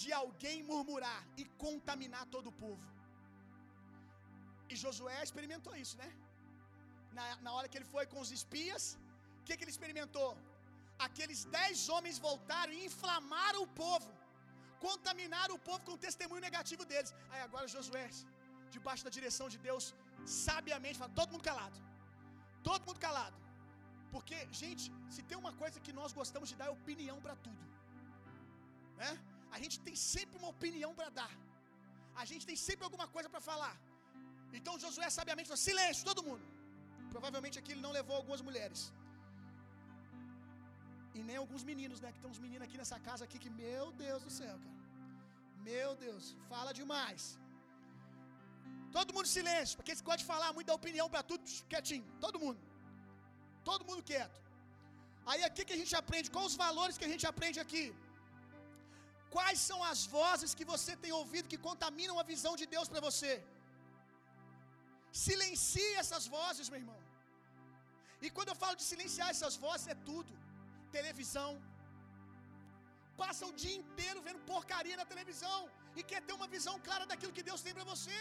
[0.00, 2.86] de alguém murmurar e contaminar todo o povo.
[4.70, 6.08] E Josué experimentou isso, né?
[7.16, 8.84] Na, na hora que ele foi com os espias,
[9.40, 10.30] o que, que ele experimentou?
[11.06, 14.10] Aqueles dez homens voltaram e inflamaram o povo,
[14.86, 17.12] contaminaram o povo com o testemunho negativo deles.
[17.32, 18.06] Aí agora Josué,
[18.76, 19.86] debaixo da direção de Deus,
[20.44, 21.78] sabiamente fala: todo mundo calado,
[22.68, 23.38] todo mundo calado.
[24.14, 27.62] Porque, gente, se tem uma coisa que nós gostamos de dar é opinião para tudo.
[29.00, 29.10] Né?
[29.54, 31.32] A gente tem sempre uma opinião para dar.
[32.22, 33.74] A gente tem sempre alguma coisa para falar.
[34.58, 36.44] Então Josué sabiamente falou: silêncio, todo mundo.
[37.14, 38.80] Provavelmente aqui ele não levou algumas mulheres.
[41.16, 42.08] E nem alguns meninos, né?
[42.14, 44.76] Que tem uns meninos aqui nessa casa aqui que, meu Deus do céu, cara.
[45.70, 47.22] Meu Deus, fala demais.
[48.96, 52.06] Todo mundo silêncio, porque eles gostam de falar muito da opinião para tudo, quietinho.
[52.24, 52.60] Todo mundo.
[53.68, 54.38] Todo mundo quieto.
[55.30, 57.84] Aí aqui que a gente aprende, quais os valores que a gente aprende aqui?
[59.34, 63.02] Quais são as vozes que você tem ouvido que contaminam a visão de Deus para
[63.08, 63.32] você?
[65.26, 67.00] Silencie essas vozes, meu irmão.
[68.24, 70.32] E quando eu falo de silenciar essas vozes, é tudo:
[70.98, 71.50] televisão.
[73.22, 75.58] Passa o dia inteiro vendo porcaria na televisão
[75.98, 78.18] e quer ter uma visão clara daquilo que Deus tem para você.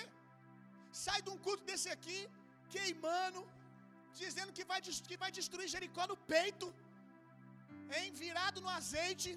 [1.05, 2.19] Sai de um culto desse aqui,
[2.73, 3.41] queimando,
[4.21, 6.67] dizendo que vai, que vai destruir Jericó no peito,
[7.95, 8.07] hein?
[8.23, 9.31] virado no azeite.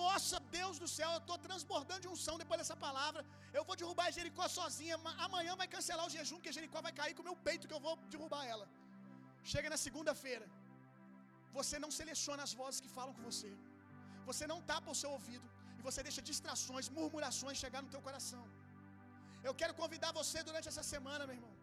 [0.00, 3.20] Nossa, Deus do céu, eu estou transbordando de unção depois dessa palavra.
[3.58, 4.96] Eu vou derrubar Jericó sozinha.
[5.26, 7.84] Amanhã vai cancelar o jejum, porque Jericó vai cair com o meu peito, que eu
[7.86, 8.66] vou derrubar ela.
[9.52, 10.46] Chega na segunda-feira,
[11.58, 13.50] você não seleciona as vozes que falam com você.
[14.28, 15.46] Você não tapa o seu ouvido
[15.78, 18.44] e você deixa distrações, murmurações chegar no teu coração.
[19.48, 21.54] Eu quero convidar você durante essa semana, meu irmão.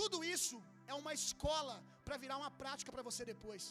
[0.00, 0.56] Tudo isso
[0.90, 1.76] é uma escola
[2.06, 3.64] para virar uma prática para você depois.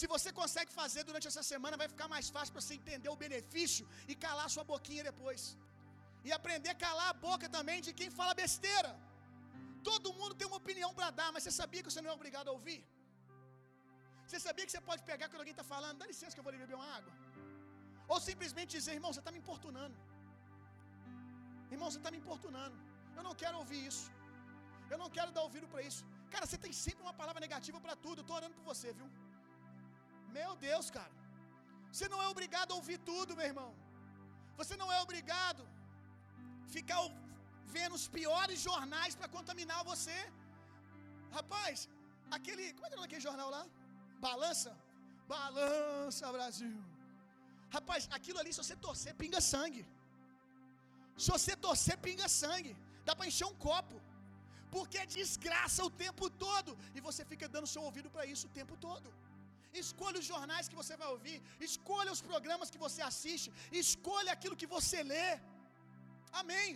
[0.00, 3.20] Se você consegue fazer durante essa semana, vai ficar mais fácil para você entender o
[3.24, 5.42] benefício e calar sua boquinha depois.
[6.26, 8.90] E aprender a calar a boca também de quem fala besteira.
[9.88, 12.48] Todo mundo tem uma opinião para dar, mas você sabia que você não é obrigado
[12.50, 12.80] a ouvir?
[14.26, 16.52] Você sabia que você pode pegar quando alguém está falando, dá licença que eu vou
[16.52, 17.12] ali beber uma água?
[18.12, 19.96] Ou simplesmente dizer, irmão, você está me importunando.
[21.74, 22.76] Irmão, você está me importunando.
[23.18, 24.06] Eu não quero ouvir isso.
[24.92, 26.02] Eu não quero dar ouvido para isso.
[26.34, 28.18] Cara, você tem sempre uma palavra negativa para tudo.
[28.20, 29.08] Eu estou orando por você, viu?
[30.38, 31.14] Meu Deus, cara.
[31.90, 33.70] Você não é obrigado a ouvir tudo, meu irmão.
[34.60, 35.62] Você não é obrigado
[36.64, 37.00] a ficar
[37.76, 40.18] vendo os piores jornais para contaminar você.
[41.36, 41.88] Rapaz,
[42.36, 42.64] aquele.
[42.74, 43.62] Como é que é aquele jornal lá?
[44.26, 44.72] Balança?
[45.34, 46.74] Balança, Brasil.
[47.76, 49.84] Rapaz, aquilo ali, se você torcer, pinga sangue.
[51.22, 52.72] Se você torcer, pinga sangue.
[53.06, 53.96] Dá para encher um copo.
[54.74, 56.72] Porque é desgraça o tempo todo.
[56.96, 59.08] E você fica dando seu ouvido para isso o tempo todo.
[59.82, 61.38] Escolha os jornais que você vai ouvir.
[61.68, 63.48] Escolha os programas que você assiste.
[63.84, 65.28] Escolha aquilo que você lê.
[66.40, 66.70] Amém.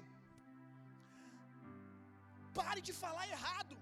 [2.61, 3.77] Pare de falar errado.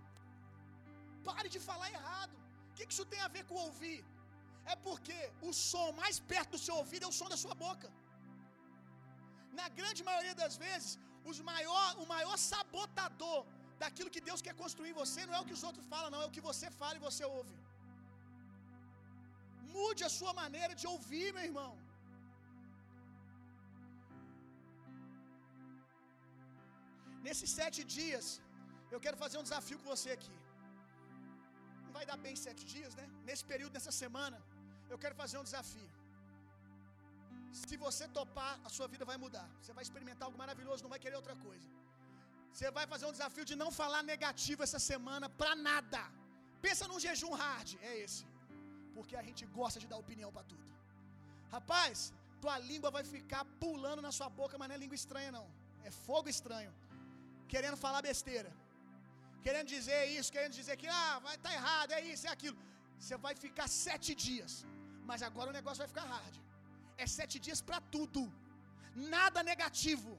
[1.28, 2.34] Pare de falar errado.
[2.70, 3.98] O que isso tem a ver com ouvir?
[4.72, 7.88] É porque o som mais perto do seu ouvido é o som da sua boca.
[9.58, 10.90] Na grande maioria das vezes,
[11.30, 13.38] os maior, o maior sabotador
[13.82, 16.22] daquilo que Deus quer construir em você não é o que os outros falam, não,
[16.24, 17.54] é o que você fala e você ouve.
[19.78, 21.72] Mude a sua maneira de ouvir, meu irmão.
[27.26, 28.26] Nesses sete dias,
[28.94, 30.36] eu quero fazer um desafio com você aqui.
[31.84, 33.06] Não vai dar bem sete dias, né?
[33.28, 34.38] Nesse período, nessa semana,
[34.92, 35.88] eu quero fazer um desafio.
[37.62, 39.48] Se você topar, a sua vida vai mudar.
[39.60, 41.68] Você vai experimentar algo maravilhoso, não vai querer outra coisa.
[42.52, 46.02] Você vai fazer um desafio de não falar negativo essa semana para nada.
[46.66, 48.24] Pensa num jejum hard, é esse.
[48.96, 50.64] Porque a gente gosta de dar opinião para tudo.
[51.54, 51.98] Rapaz,
[52.42, 55.46] tua língua vai ficar pulando na sua boca, mas não é língua estranha não.
[55.88, 56.72] É fogo estranho.
[57.52, 58.50] Querendo falar besteira.
[59.44, 62.58] Querendo dizer isso, querendo dizer que ah, vai tá errado, é isso, é aquilo.
[63.00, 64.52] Você vai ficar sete dias.
[65.10, 66.36] Mas agora o negócio vai ficar hard.
[67.04, 68.22] É sete dias para tudo.
[69.16, 70.12] Nada negativo.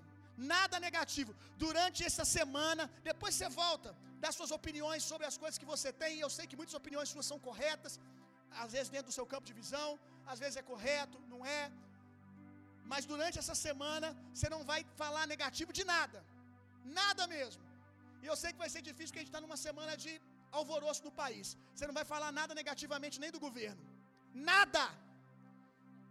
[0.53, 1.31] Nada negativo.
[1.63, 3.89] Durante essa semana, depois você volta,
[4.23, 6.13] dá suas opiniões sobre as coisas que você tem.
[6.19, 7.95] Eu sei que muitas opiniões suas são corretas,
[8.63, 9.89] às vezes dentro do seu campo de visão,
[10.31, 11.63] às vezes é correto, não é.
[12.91, 16.19] Mas durante essa semana, você não vai falar negativo de nada.
[17.01, 17.63] Nada mesmo.
[18.23, 20.13] E eu sei que vai ser difícil porque a gente está numa semana de
[20.59, 21.47] alvoroço no país.
[21.73, 23.81] Você não vai falar nada negativamente nem do governo.
[24.51, 24.83] Nada.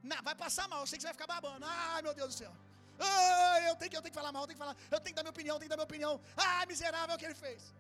[0.03, 1.65] Na, vai passar mal, eu sei que você vai ficar babando.
[1.67, 2.53] Ai, meu Deus do céu.
[2.99, 4.77] Ai, eu tenho, que, eu tenho que falar mal, eu tenho que falar.
[4.95, 6.21] Eu tenho que dar minha opinião, eu tenho que dar minha opinião.
[6.37, 7.75] Ai, miserável é o que ele fez.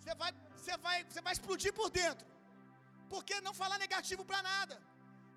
[0.00, 2.26] Você vai, você vai, você vai explodir por dentro.
[3.12, 4.76] Porque não falar negativo para nada.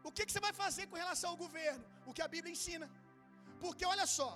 [0.07, 1.83] O que, que você vai fazer com relação ao governo?
[2.09, 2.87] O que a Bíblia ensina.
[3.63, 4.29] Porque olha só,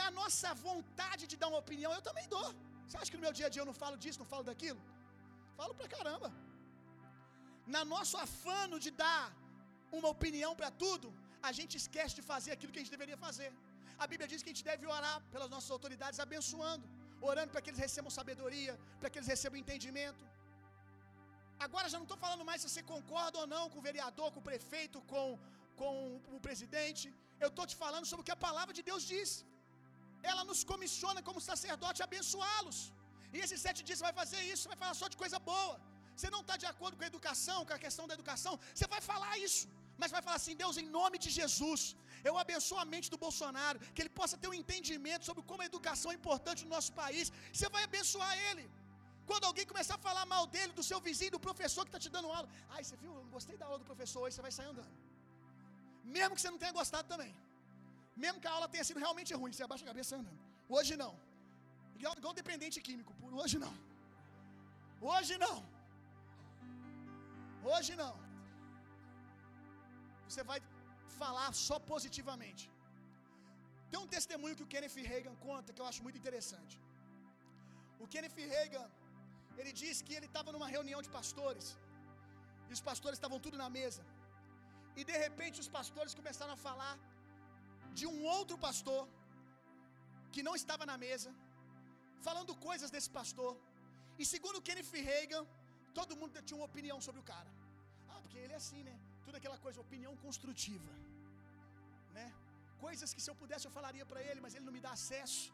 [0.00, 2.48] na nossa vontade de dar uma opinião, eu também dou.
[2.84, 4.80] Você acha que no meu dia a dia eu não falo disso, não falo daquilo?
[5.60, 6.28] Falo pra caramba.
[7.74, 9.24] Na nosso afano de dar
[9.98, 11.08] uma opinião para tudo,
[11.48, 13.50] a gente esquece de fazer aquilo que a gente deveria fazer.
[14.02, 16.86] A Bíblia diz que a gente deve orar pelas nossas autoridades, abençoando,
[17.30, 20.24] orando para que eles recebam sabedoria, para que eles recebam entendimento.
[21.66, 24.40] Agora já não estou falando mais se você concorda ou não com o vereador, com
[24.42, 25.26] o prefeito, com,
[25.80, 25.92] com
[26.36, 27.06] o presidente.
[27.44, 29.30] Eu estou te falando sobre o que a palavra de Deus diz.
[30.30, 32.78] Ela nos comissiona como sacerdote abençoá-los.
[33.34, 35.74] E esses sete dias você vai fazer isso, você vai falar só de coisa boa.
[36.16, 39.02] Você não está de acordo com a educação, com a questão da educação, você vai
[39.10, 39.64] falar isso.
[40.00, 41.82] Mas vai falar assim: Deus, em nome de Jesus,
[42.28, 45.68] eu abençoo a mente do Bolsonaro, que ele possa ter um entendimento sobre como a
[45.72, 47.26] educação é importante no nosso país.
[47.52, 48.64] Você vai abençoar ele.
[49.28, 52.10] Quando alguém começar a falar mal dele, do seu vizinho, do professor que está te
[52.14, 54.68] dando aula, ai, você viu, eu gostei da aula do professor, aí você vai sair
[54.72, 54.94] andando.
[56.16, 57.32] Mesmo que você não tenha gostado também.
[58.24, 60.40] Mesmo que a aula tenha sido realmente ruim, você abaixa a cabeça andando.
[60.76, 61.12] Hoje não.
[61.98, 63.12] Igual, dependente químico,
[63.42, 63.74] hoje não.
[65.10, 65.58] Hoje não.
[67.72, 68.14] Hoje não.
[70.28, 70.58] Você vai
[71.20, 72.64] falar só positivamente.
[73.90, 76.76] Tem um testemunho que o Kenneth Reagan conta que eu acho muito interessante.
[78.04, 78.86] O Kenneth Reagan,
[79.60, 81.68] ele diz que ele estava numa reunião de pastores.
[82.68, 84.02] E os pastores estavam tudo na mesa.
[84.98, 86.94] E de repente os pastores começaram a falar
[87.98, 89.02] de um outro pastor
[90.34, 91.30] que não estava na mesa,
[92.26, 93.52] falando coisas desse pastor.
[94.20, 95.44] E segundo Kenneth Reagan,
[95.98, 97.50] Todo mundo tinha uma opinião sobre o cara.
[98.10, 98.94] Ah, porque ele é assim, né?
[99.24, 100.92] Tudo aquela coisa, opinião construtiva,
[102.16, 102.26] né?
[102.84, 105.44] Coisas que se eu pudesse eu falaria para ele, mas ele não me dá acesso.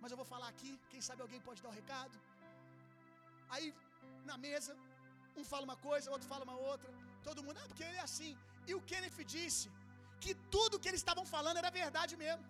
[0.00, 2.16] Mas eu vou falar aqui, quem sabe alguém pode dar o um recado.
[3.54, 3.66] Aí
[4.30, 4.72] na mesa,
[5.40, 6.90] um fala uma coisa, outro fala uma outra.
[7.26, 8.32] Todo mundo, ah, porque ele é assim.
[8.68, 9.66] E o Kenneth disse
[10.22, 12.44] que tudo que eles estavam falando era verdade mesmo.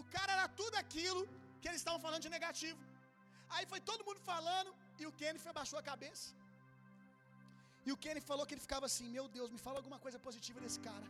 [0.00, 1.22] O cara era tudo aquilo
[1.60, 2.80] que eles estavam falando de negativo.
[3.54, 6.26] Aí foi todo mundo falando e o Kenneth abaixou a cabeça.
[7.86, 10.60] E o Kenneth falou que ele ficava assim: Meu Deus, me fala alguma coisa positiva
[10.64, 11.06] desse cara.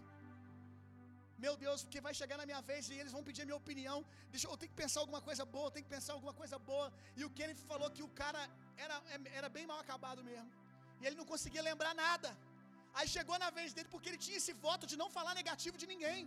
[1.45, 3.99] Meu Deus, porque vai chegar na minha vez e eles vão pedir a minha opinião.
[4.33, 6.87] Deixa eu tenho que pensar alguma coisa boa, eu tenho que pensar alguma coisa boa.
[7.19, 8.43] E o Kenneth falou que o cara
[8.85, 8.97] era,
[9.41, 10.51] era bem mal acabado mesmo.
[11.01, 12.31] E ele não conseguia lembrar nada.
[12.99, 15.87] Aí chegou na vez dele porque ele tinha esse voto de não falar negativo de
[15.93, 16.21] ninguém.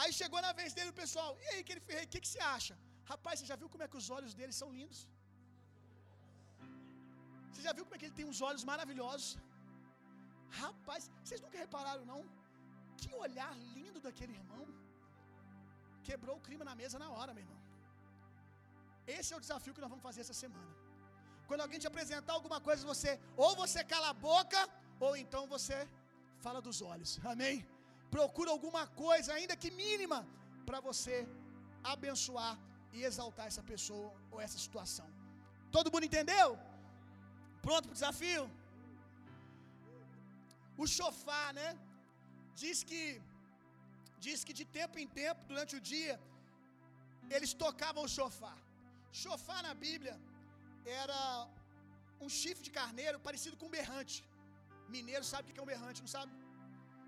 [0.00, 2.42] Aí chegou na vez dele o pessoal, e aí, que ele o que, que você
[2.56, 2.74] acha?
[3.10, 5.00] Rapaz, você já viu como é que os olhos dele são lindos?
[7.50, 9.30] Você já viu como é que ele tem uns olhos maravilhosos?
[10.60, 12.20] Rapaz, vocês nunca repararam não?
[13.00, 14.64] Que olhar lindo daquele irmão.
[16.08, 17.60] Quebrou o clima na mesa na hora, meu irmão.
[19.16, 20.72] Esse é o desafio que nós vamos fazer essa semana.
[21.48, 23.12] Quando alguém te apresentar alguma coisa, você
[23.44, 24.60] ou você cala a boca,
[25.06, 25.78] ou então você
[26.44, 27.12] fala dos olhos.
[27.32, 27.56] Amém?
[28.16, 30.18] Procura alguma coisa, ainda que mínima,
[30.68, 31.16] para você
[31.92, 32.54] abençoar
[32.96, 35.08] e exaltar essa pessoa ou essa situação.
[35.76, 36.48] Todo mundo entendeu?
[37.66, 38.44] Pronto para o desafio?
[40.82, 41.68] O chofar, né?
[42.62, 43.02] Diz que
[44.24, 46.14] diz que de tempo em tempo, durante o dia,
[47.36, 48.58] eles tocavam o chofar.
[49.22, 50.16] Chofar na Bíblia
[51.02, 51.20] era
[52.24, 54.18] um chifre de carneiro parecido com um berrante.
[54.94, 56.32] Mineiro sabe o que é um berrante, não sabe?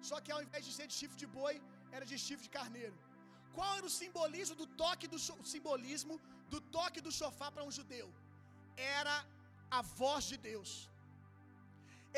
[0.08, 1.54] Só que ao invés de ser de chifre de boi,
[1.96, 2.96] era de chifre de carneiro.
[3.56, 5.18] Qual era o simbolismo do toque do
[5.54, 6.14] simbolismo
[6.52, 8.08] do toque do chofar para um judeu?
[8.98, 9.16] Era
[9.78, 10.70] a voz de Deus.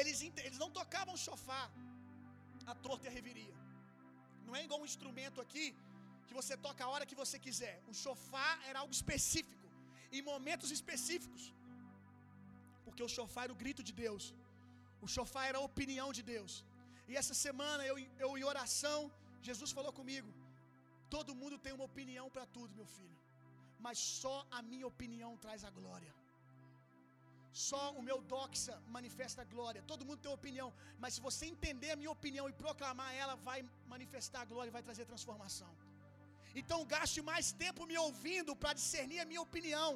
[0.01, 1.67] Eles, eles não tocavam chofar
[2.73, 3.57] a torta e a reviria.
[4.47, 5.67] Não é igual um instrumento aqui
[6.27, 7.75] que você toca a hora que você quiser.
[7.91, 9.67] O chofar era algo específico,
[10.17, 11.43] em momentos específicos.
[12.85, 14.25] Porque o chofar era o grito de Deus.
[15.05, 16.53] O chofar era a opinião de Deus.
[17.11, 18.99] E essa semana eu, eu em oração,
[19.49, 20.31] Jesus falou comigo:
[21.15, 23.19] todo mundo tem uma opinião para tudo, meu filho,
[23.87, 26.13] mas só a minha opinião traz a glória.
[27.69, 29.81] Só o meu doxa manifesta a glória.
[29.91, 30.69] Todo mundo tem opinião,
[31.03, 33.59] mas se você entender a minha opinião e proclamar ela, vai
[33.93, 35.71] manifestar a glória e vai trazer transformação.
[36.61, 39.91] Então gaste mais tempo me ouvindo para discernir a minha opinião,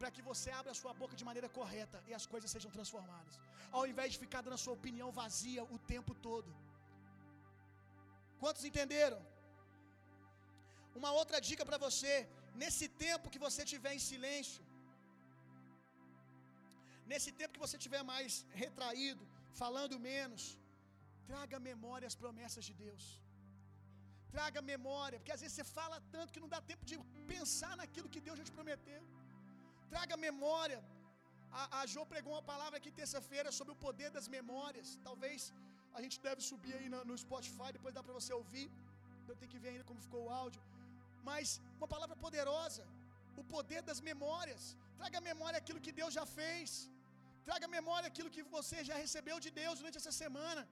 [0.00, 3.34] para que você abra a sua boca de maneira correta e as coisas sejam transformadas,
[3.78, 6.50] ao invés de ficar dando a sua opinião vazia o tempo todo.
[8.42, 9.20] Quantos entenderam?
[11.00, 12.14] Uma outra dica para você,
[12.62, 14.62] nesse tempo que você estiver em silêncio,
[17.12, 19.24] Nesse tempo que você tiver mais retraído,
[19.62, 20.44] falando menos,
[21.30, 23.04] traga memória as promessas de Deus.
[24.34, 26.96] Traga memória, porque às vezes você fala tanto que não dá tempo de
[27.32, 29.02] pensar naquilo que Deus já te prometeu.
[29.92, 30.80] Traga memória.
[31.60, 34.88] A, a Jo pregou uma palavra aqui terça-feira sobre o poder das memórias.
[35.08, 35.40] Talvez
[35.96, 38.66] a gente deve subir aí no, no Spotify, depois dá para você ouvir.
[39.28, 40.62] Eu tenho que ver ainda como ficou o áudio.
[41.28, 42.84] Mas uma palavra poderosa,
[43.40, 44.64] o poder das memórias.
[44.98, 46.70] Traga memória aquilo que Deus já fez.
[47.48, 50.62] Traga memória aquilo que você já recebeu de Deus durante essa semana,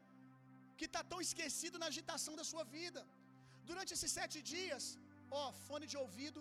[0.79, 3.03] que está tão esquecido na agitação da sua vida.
[3.71, 4.85] Durante esses sete dias,
[5.41, 6.41] ó, fone de ouvido,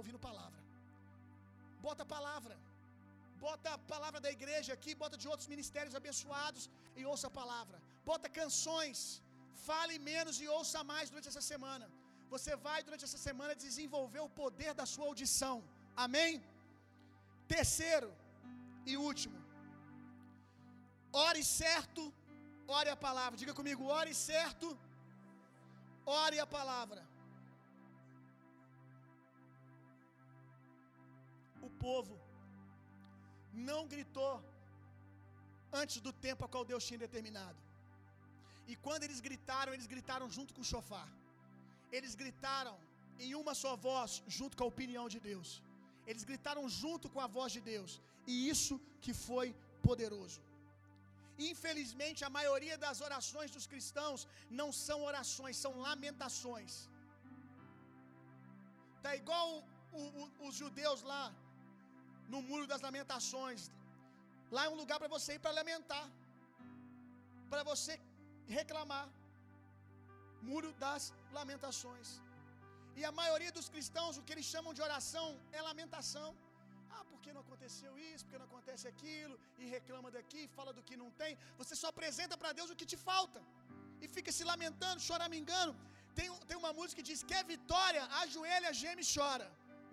[0.00, 0.60] ouvindo palavra.
[1.86, 2.56] Bota a palavra.
[3.46, 6.64] Bota a palavra da igreja aqui, bota de outros ministérios abençoados
[6.98, 7.78] e ouça a palavra.
[8.10, 8.98] Bota canções.
[9.68, 11.86] Fale menos e ouça mais durante essa semana.
[12.34, 15.56] Você vai durante essa semana desenvolver o poder da sua audição.
[16.04, 16.32] Amém?
[17.56, 18.10] Terceiro
[18.90, 19.36] e último,
[21.24, 22.02] Ore certo,
[22.78, 23.38] ore a palavra.
[23.42, 24.68] Diga comigo, ore certo,
[26.22, 27.02] ore a palavra.
[31.68, 32.16] O povo
[33.68, 34.34] não gritou
[35.82, 37.60] antes do tempo a qual Deus tinha determinado.
[38.70, 41.08] E quando eles gritaram, eles gritaram junto com o chofar.
[41.96, 42.76] Eles gritaram
[43.24, 45.50] em uma só voz, junto com a opinião de Deus.
[46.10, 47.92] Eles gritaram junto com a voz de Deus.
[48.32, 49.48] E isso que foi
[49.88, 50.40] poderoso.
[51.38, 54.26] Infelizmente, a maioria das orações dos cristãos
[54.60, 56.88] não são orações, são lamentações.
[59.04, 59.48] Tá igual
[59.92, 61.24] o, o, os judeus lá
[62.32, 63.70] no muro das lamentações.
[64.50, 66.06] Lá é um lugar para você ir para lamentar,
[67.52, 67.94] para você
[68.58, 69.06] reclamar.
[70.50, 71.04] Muro das
[71.36, 72.08] lamentações.
[72.98, 76.28] E a maioria dos cristãos, o que eles chamam de oração é lamentação.
[77.26, 81.08] Porque não aconteceu isso, porque não acontece aquilo, e reclama daqui, fala do que não
[81.20, 81.32] tem.
[81.60, 83.40] Você só apresenta para Deus o que te falta.
[84.02, 85.72] E fica se lamentando, choramingando.
[86.18, 89.48] Tem, tem uma música que diz: Quer vitória, ajoelha, geme e chora.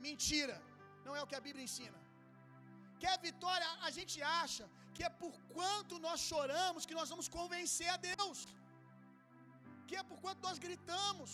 [0.07, 0.57] Mentira.
[1.07, 1.99] Não é o que a Bíblia ensina.
[3.03, 7.89] Quer vitória, a gente acha que é por quanto nós choramos que nós vamos convencer
[7.95, 8.41] a Deus.
[9.87, 11.33] Que é por quanto nós gritamos.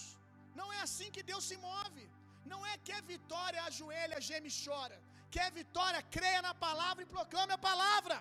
[0.62, 2.06] Não é assim que Deus se move.
[2.54, 5.00] Não é quer vitória, ajoelha, geme e chora.
[5.36, 8.18] Quer vitória, creia na palavra e proclame a palavra.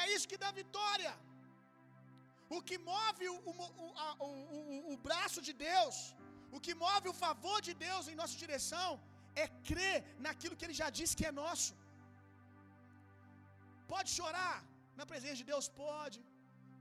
[0.00, 1.12] É isso que dá vitória.
[2.56, 3.52] O que move o, o,
[4.26, 5.96] o, o, braço de Deus,
[6.56, 8.88] o que move o favor de Deus em nossa direção,
[9.42, 11.70] é crer naquilo que Ele já disse que é nosso.
[13.92, 14.56] Pode chorar
[14.98, 15.66] na presença de Deus?
[15.84, 16.20] Pode.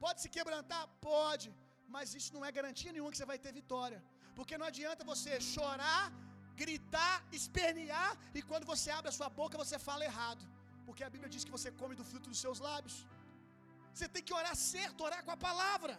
[0.03, 0.83] Pode se quebrantar?
[1.09, 1.49] Pode.
[1.95, 3.99] Mas isso não é garantia nenhuma que você vai ter vitória.
[4.37, 6.03] Porque não adianta você chorar,
[6.61, 10.43] gritar, espernear e quando você abre a sua boca você fala errado.
[10.85, 12.95] Porque a Bíblia diz que você come do fruto dos seus lábios.
[13.93, 15.95] Você tem que orar certo, orar com a palavra.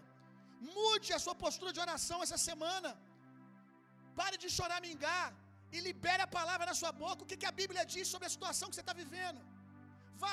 [0.76, 2.90] Mude a sua postura de oração essa semana.
[4.20, 5.26] Pare de choramingar
[5.76, 7.22] e libere a palavra na sua boca.
[7.24, 9.40] O que, que a Bíblia diz sobre a situação que você está vivendo?
[10.22, 10.32] Vá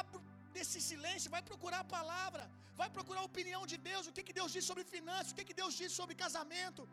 [0.56, 2.44] desse silêncio, vai procurar a palavra,
[2.80, 5.48] vai procurar a opinião de Deus, o que, que Deus diz sobre finanças, o que,
[5.50, 6.84] que Deus diz sobre casamento,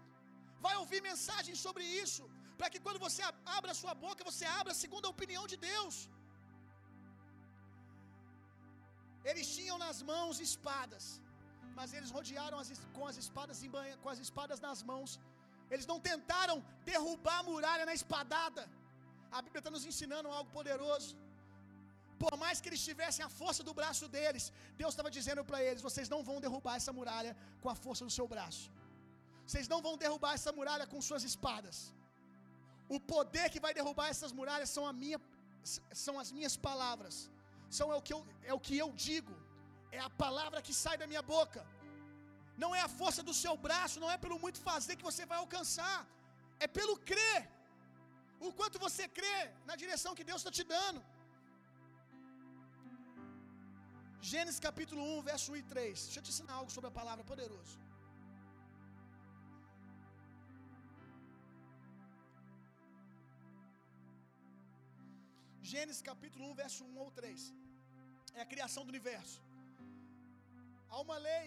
[0.64, 2.24] vai ouvir mensagens sobre isso,
[2.62, 3.22] para que quando você
[3.58, 5.94] abra a sua boca, você abra segundo a opinião de Deus.
[9.30, 11.04] Eles tinham nas mãos espadas,
[11.78, 13.60] mas eles rodearam as, com as espadas
[14.02, 15.12] com as espadas nas mãos.
[15.72, 16.56] Eles não tentaram
[16.90, 18.64] derrubar a muralha na espadada.
[19.36, 21.12] A Bíblia está nos ensinando algo poderoso.
[22.24, 24.44] Por mais que eles tivessem a força do braço deles,
[24.82, 27.32] Deus estava dizendo para eles: vocês não vão derrubar essa muralha
[27.62, 28.64] com a força do seu braço.
[29.48, 31.80] Vocês não vão derrubar essa muralha com suas espadas.
[32.88, 35.20] O poder que vai derrubar essas muralhas são, a minha,
[36.04, 37.30] são as minhas palavras.
[37.78, 38.20] São é o, que eu,
[38.50, 39.34] é o que eu digo.
[39.90, 41.62] É a palavra que sai da minha boca.
[42.62, 45.38] Não é a força do seu braço, não é pelo muito fazer que você vai
[45.38, 45.98] alcançar.
[46.64, 47.40] É pelo crer.
[48.46, 51.00] O quanto você crê na direção que Deus está te dando.
[54.30, 56.04] Gênesis capítulo 1, verso 1 e 3.
[56.04, 57.74] Deixa eu te ensinar algo sobre a palavra poderoso.
[65.72, 67.42] Gênesis capítulo 1, verso 1 ou 3.
[68.38, 69.38] É a criação do universo.
[70.90, 71.46] Há uma lei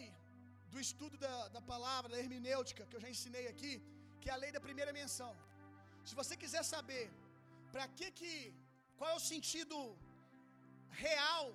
[0.72, 3.74] do estudo da, da palavra, da hermenêutica, que eu já ensinei aqui,
[4.22, 5.32] que é a lei da primeira menção.
[6.08, 7.06] Se você quiser saber
[7.74, 8.34] para que que
[8.98, 9.78] qual é o sentido
[11.06, 11.46] real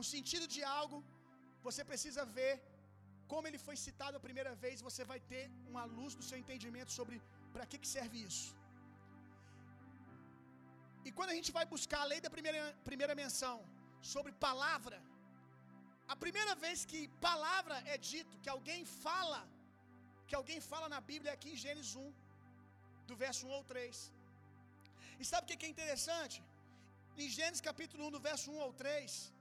[0.00, 0.98] o sentido de algo,
[1.66, 2.54] você precisa ver
[3.32, 6.92] como ele foi citado a primeira vez, você vai ter uma luz do seu entendimento
[6.98, 7.16] sobre
[7.54, 8.48] para que, que serve isso.
[11.06, 13.56] E quando a gente vai buscar a lei da primeira, primeira menção
[14.12, 14.98] sobre palavra,
[16.12, 19.40] a primeira vez que palavra é dito, que alguém fala,
[20.28, 22.12] que alguém fala na Bíblia é aqui em Gênesis 1,
[23.10, 24.12] do verso 1 ao 3.
[25.20, 26.38] E sabe o que é interessante?
[27.22, 29.32] Em Gênesis capítulo 1, do verso 1 ao 3,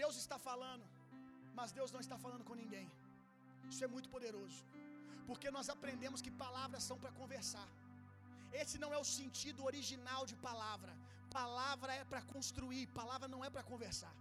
[0.00, 0.84] Deus está falando,
[1.58, 2.86] mas Deus não está falando com ninguém.
[3.70, 4.60] Isso é muito poderoso,
[5.28, 7.68] porque nós aprendemos que palavras são para conversar.
[8.62, 10.92] Esse não é o sentido original de palavra.
[11.40, 14.14] Palavra é para construir, palavra não é para conversar.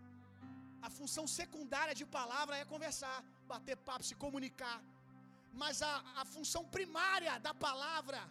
[0.87, 3.17] A função secundária de palavra é conversar,
[3.51, 4.79] bater papo, se comunicar.
[5.61, 8.21] Mas a, a função primária da palavra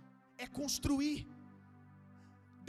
[0.44, 1.20] é construir.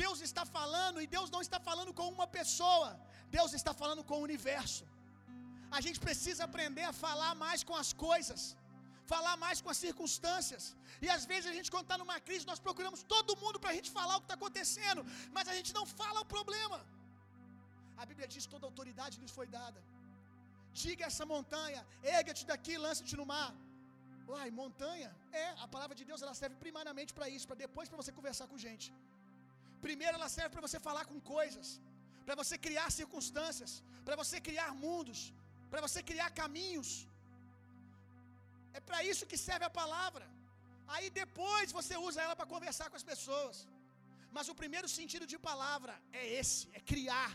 [0.04, 2.90] Deus está falando e Deus não está falando com uma pessoa,
[3.38, 4.84] Deus está falando com o universo.
[5.78, 8.42] A gente precisa aprender a falar mais com as coisas,
[9.12, 10.64] falar mais com as circunstâncias.
[11.06, 13.78] E às vezes a gente, quando está numa crise, nós procuramos todo mundo para a
[13.78, 15.01] gente falar o que está acontecendo,
[15.36, 16.80] mas a gente não fala o problema.
[18.01, 19.80] A Bíblia diz: toda autoridade lhes foi dada.
[20.84, 21.82] Diga essa montanha,
[22.18, 23.51] erga-te daqui, lança-te no mar.
[24.32, 25.10] Uai, montanha?
[25.41, 28.47] É, a palavra de Deus ela serve primariamente para isso, para depois para você conversar
[28.51, 28.88] com gente.
[29.88, 31.68] Primeiro ela serve para você falar com coisas
[32.26, 33.72] para você criar circunstâncias,
[34.06, 35.20] para você criar mundos,
[35.72, 36.89] para você criar caminhos.
[38.78, 40.26] É para isso que serve a palavra.
[40.94, 43.58] Aí depois você usa ela para conversar com as pessoas.
[44.36, 47.32] Mas o primeiro sentido de palavra é esse, é criar.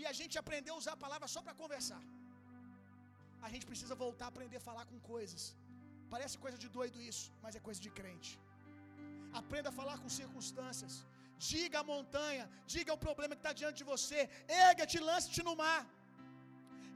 [0.00, 2.02] E a gente aprendeu a usar a palavra só para conversar.
[3.46, 5.42] A gente precisa voltar a aprender a falar com coisas.
[6.14, 8.32] Parece coisa de doido isso, mas é coisa de crente.
[9.40, 10.94] Aprenda a falar com circunstâncias.
[11.50, 14.20] Diga a montanha, diga o problema que está diante de você,
[14.68, 15.80] erga-te, lance-te no mar.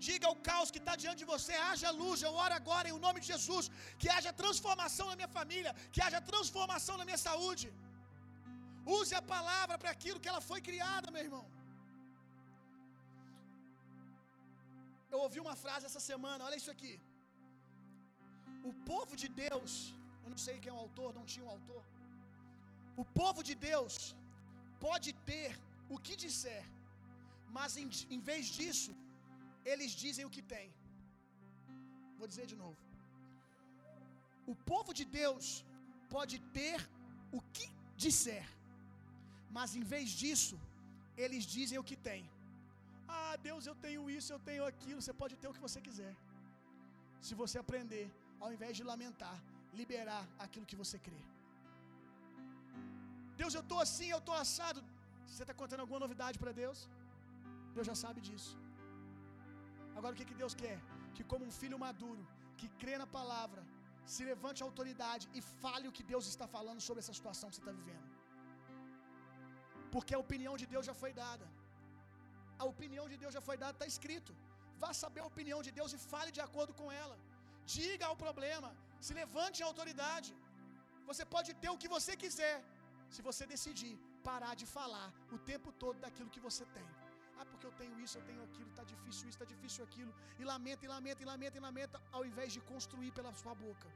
[0.08, 2.18] Diga o caos que está diante de você, haja luz.
[2.26, 3.66] Eu oro agora em nome de Jesus,
[4.00, 7.66] que haja transformação na minha família, que haja transformação na minha saúde.
[8.98, 11.44] Use a palavra para aquilo que ela foi criada, meu irmão.
[15.12, 16.94] Eu ouvi uma frase essa semana, olha isso aqui.
[18.70, 19.72] O povo de Deus,
[20.24, 21.82] eu não sei quem é o autor, não tinha um autor.
[23.02, 23.94] O povo de Deus
[24.86, 25.50] pode ter
[25.94, 26.64] o que disser,
[27.56, 28.92] mas em, em vez disso,
[29.72, 30.66] eles dizem o que tem.
[32.18, 32.80] Vou dizer de novo.
[34.52, 35.46] O povo de Deus
[36.14, 36.78] pode ter
[37.38, 37.66] o que
[38.04, 38.44] disser,
[39.56, 40.56] mas em vez disso,
[41.24, 42.22] eles dizem o que tem.
[43.16, 45.00] Ah, Deus, eu tenho isso, eu tenho aquilo.
[45.02, 46.14] Você pode ter o que você quiser.
[47.26, 48.06] Se você aprender,
[48.44, 49.36] ao invés de lamentar,
[49.80, 51.22] liberar aquilo que você crê.
[53.40, 54.80] Deus, eu estou assim, eu estou assado.
[55.26, 56.80] Você está contando alguma novidade para Deus?
[57.76, 58.52] Deus já sabe disso.
[59.98, 60.78] Agora o que, que Deus quer?
[61.16, 62.22] Que, como um filho maduro,
[62.58, 63.62] que crê na palavra,
[64.14, 67.56] se levante a autoridade e fale o que Deus está falando sobre essa situação que
[67.56, 68.08] você está vivendo.
[69.94, 71.46] Porque a opinião de Deus já foi dada.
[72.62, 74.32] A opinião de Deus já foi dada, está escrito.
[74.82, 77.16] Vá saber a opinião de Deus e fale de acordo com ela.
[77.76, 78.70] Diga ao problema,
[79.06, 80.30] se levante em autoridade.
[81.10, 82.56] Você pode ter o que você quiser,
[83.14, 83.94] se você decidir
[84.28, 86.88] parar de falar o tempo todo daquilo que você tem.
[87.44, 90.12] Ah, porque eu tenho isso, eu tenho aquilo, está difícil isso, está difícil aquilo.
[90.40, 93.88] E lamenta, e lamenta, e lamenta, e lamenta, ao invés de construir pela sua boca,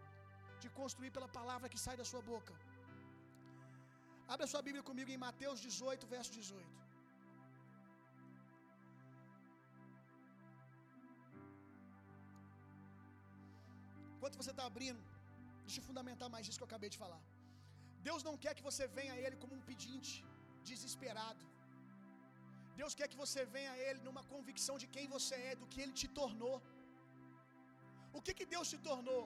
[0.63, 2.55] de construir pela palavra que sai da sua boca.
[4.35, 6.89] Abra sua Bíblia comigo em Mateus 18, verso 18.
[14.15, 15.01] Enquanto você está abrindo,
[15.65, 17.21] deixa eu fundamentar mais isso que eu acabei de falar.
[18.09, 20.13] Deus não quer que você venha a Ele como um pedinte,
[20.71, 21.45] desesperado.
[22.81, 25.81] Deus quer que você venha a Ele numa convicção de quem você é, do que
[25.83, 26.57] Ele te tornou.
[28.19, 29.25] O que, que Deus te tornou?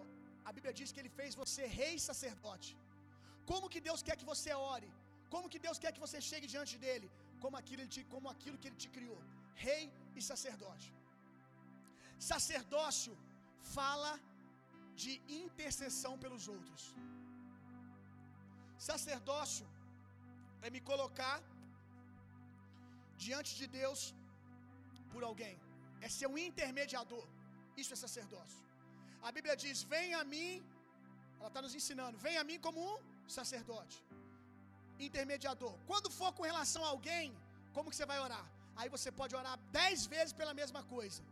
[0.48, 2.70] A Bíblia diz que Ele fez você rei e sacerdote.
[3.50, 4.90] Como que Deus quer que você ore?
[5.34, 7.08] Como que Deus quer que você chegue diante dele?
[7.42, 9.20] Como aquilo, te, como aquilo que Ele te criou:
[9.66, 9.82] rei
[10.18, 10.88] e sacerdote.
[12.30, 13.14] Sacerdócio
[13.76, 14.12] fala
[15.02, 16.82] de intercessão pelos outros.
[18.88, 19.66] Sacerdócio
[20.66, 21.36] é me colocar
[23.26, 24.00] diante de Deus
[25.12, 25.54] por alguém,
[26.06, 27.24] é ser um intermediador.
[27.82, 28.62] Isso é sacerdócio.
[29.28, 30.50] A Bíblia diz: Vem a mim,
[31.38, 32.98] ela está nos ensinando, vem a mim como um
[33.38, 33.98] sacerdote,
[35.08, 35.74] intermediador.
[35.90, 37.26] Quando for com relação a alguém,
[37.76, 38.46] como que você vai orar?
[38.80, 41.22] Aí você pode orar dez vezes pela mesma coisa.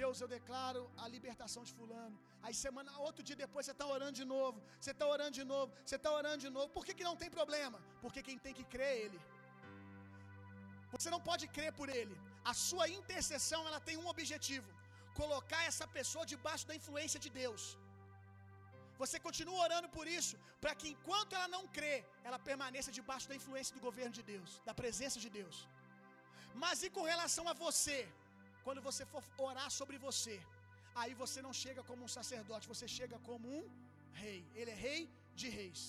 [0.00, 2.16] Deus, eu declaro a libertação de fulano.
[2.44, 4.58] Aí semana, outro dia depois você está orando de novo.
[4.80, 5.72] Você está orando de novo.
[5.84, 6.68] Você está orando de novo.
[6.76, 7.78] Por que, que não tem problema?
[8.02, 9.20] Porque quem tem que crer é Ele.
[10.94, 12.16] Você não pode crer por Ele.
[12.52, 14.68] A sua intercessão ela tem um objetivo:
[15.20, 17.64] colocar essa pessoa debaixo da influência de Deus.
[19.02, 23.38] Você continua orando por isso, para que enquanto ela não crê, ela permaneça debaixo da
[23.40, 25.56] influência do governo de Deus, da presença de Deus.
[26.62, 27.98] Mas e com relação a você?
[28.66, 30.36] Quando você for orar sobre você,
[31.00, 33.64] aí você não chega como um sacerdote, você chega como um
[34.22, 34.40] rei.
[34.58, 35.00] Ele é rei
[35.40, 35.82] de reis.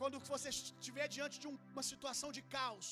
[0.00, 2.88] Quando você estiver diante de uma situação de caos,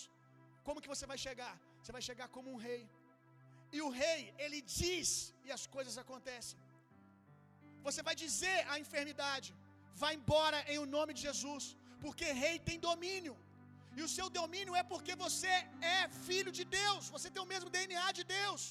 [0.67, 1.55] como que você vai chegar?
[1.81, 2.83] Você vai chegar como um rei.
[3.77, 5.09] E o rei, ele diz
[5.47, 6.59] e as coisas acontecem.
[7.87, 9.49] Você vai dizer à enfermidade:
[10.03, 11.65] vá embora em o nome de Jesus,
[12.05, 13.35] porque rei tem domínio.
[13.99, 15.55] E o seu domínio é porque você
[15.97, 15.99] é
[16.29, 18.63] filho de Deus, você tem o mesmo DNA de Deus.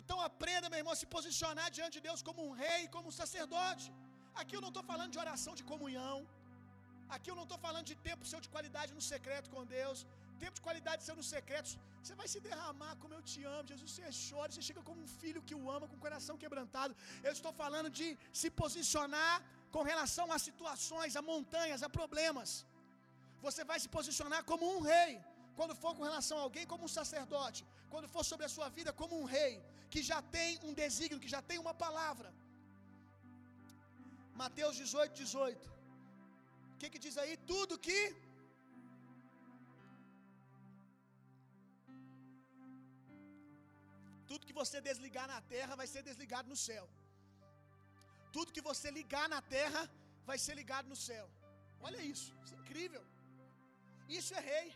[0.00, 3.18] Então aprenda, meu irmão, a se posicionar diante de Deus como um rei, como um
[3.22, 3.86] sacerdote.
[4.40, 6.16] Aqui eu não estou falando de oração de comunhão.
[7.14, 9.98] Aqui eu não estou falando de tempo seu de qualidade no secreto com Deus.
[10.42, 11.70] Tempo de qualidade seu no secreto.
[12.02, 13.66] Você vai se derramar como eu te amo.
[13.72, 16.94] Jesus, você chora, você chega como um filho que o ama, com o coração quebrantado.
[17.26, 18.06] Eu estou falando de
[18.40, 19.34] se posicionar
[19.74, 22.50] com relação a situações, a montanhas, a problemas.
[23.46, 25.12] Você vai se posicionar como um rei.
[25.58, 27.62] Quando for com relação a alguém, como um sacerdote.
[27.92, 29.52] Quando for sobre a sua vida, como um rei.
[29.92, 32.30] Que já tem um desígnio, que já tem uma palavra.
[34.42, 35.81] Mateus 18, 18.
[36.82, 37.32] Que, que diz aí?
[37.50, 37.98] Tudo que.
[44.30, 46.84] Tudo que você desligar na terra vai ser desligado no céu.
[48.36, 49.82] Tudo que você ligar na terra
[50.30, 51.26] vai ser ligado no céu.
[51.86, 53.02] Olha isso, isso é incrível.
[54.18, 54.68] Isso é rei.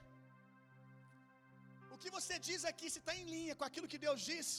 [1.94, 4.58] O que você diz aqui, se está em linha com aquilo que Deus disse.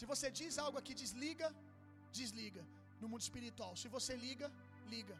[0.00, 1.48] Se você diz algo aqui, desliga,
[2.20, 2.64] desliga.
[3.00, 3.72] No mundo espiritual.
[3.84, 4.48] Se você liga,
[4.94, 5.16] liga.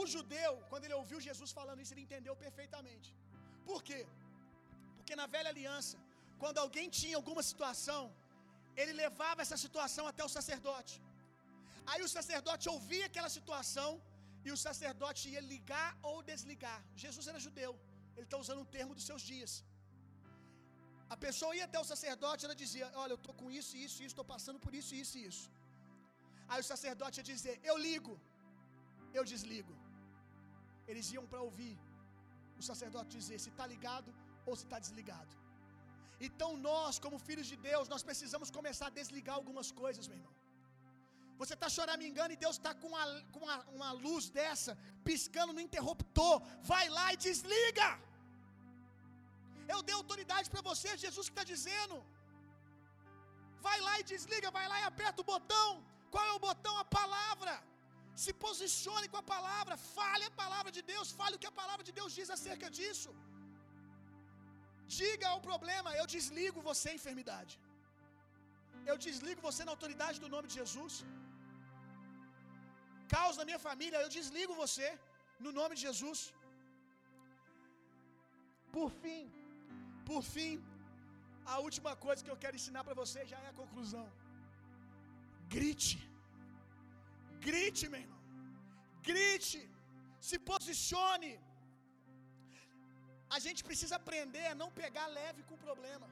[0.00, 3.10] O judeu, quando ele ouviu Jesus falando isso, ele entendeu perfeitamente.
[3.68, 4.00] Por quê?
[4.96, 5.96] Porque na velha aliança,
[6.42, 8.02] quando alguém tinha alguma situação,
[8.80, 10.94] ele levava essa situação até o sacerdote.
[11.90, 13.90] Aí o sacerdote ouvia aquela situação
[14.46, 16.80] E o sacerdote ia ligar ou desligar.
[17.02, 17.72] Jesus era judeu.
[18.16, 19.52] Ele está usando um termo dos seus dias.
[21.14, 24.12] A pessoa ia até o sacerdote, ela dizia: Olha, eu estou com isso, isso, isso,
[24.14, 25.46] estou passando por isso, isso e isso.
[26.50, 28.14] Aí o sacerdote ia dizer: Eu ligo,
[29.18, 29.74] eu desligo.
[30.90, 31.74] Eles iam para ouvir
[32.60, 34.10] o sacerdote dizer se está ligado
[34.46, 35.34] ou se está desligado.
[36.26, 40.34] Então nós, como filhos de Deus, nós precisamos começar a desligar algumas coisas, meu irmão.
[41.40, 44.72] Você está choramingando e Deus está com, uma, com uma, uma luz dessa,
[45.08, 46.34] piscando no interruptor.
[46.72, 47.88] Vai lá e desliga.
[49.72, 51.96] Eu dei autoridade para você, Jesus que está dizendo.
[53.66, 55.68] Vai lá e desliga, vai lá e aperta o botão.
[56.12, 56.74] Qual é o botão?
[56.84, 57.54] A palavra.
[58.22, 61.84] Se posicione com a palavra, fale a palavra de Deus, fale o que a palavra
[61.88, 63.10] de Deus diz acerca disso.
[65.00, 67.54] Diga ao problema: eu desligo você, enfermidade.
[68.90, 70.94] Eu desligo você na autoridade do nome de Jesus.
[73.16, 74.88] Causa na minha família, eu desligo você
[75.44, 76.20] no nome de Jesus.
[78.76, 79.22] Por fim,
[80.08, 80.52] por fim,
[81.54, 84.06] a última coisa que eu quero ensinar para você já é a conclusão.
[85.54, 85.98] Grite.
[87.48, 88.20] Grite, meu irmão.
[89.10, 89.60] Grite.
[90.28, 91.32] Se posicione.
[93.36, 96.08] A gente precisa aprender a não pegar leve com o problema.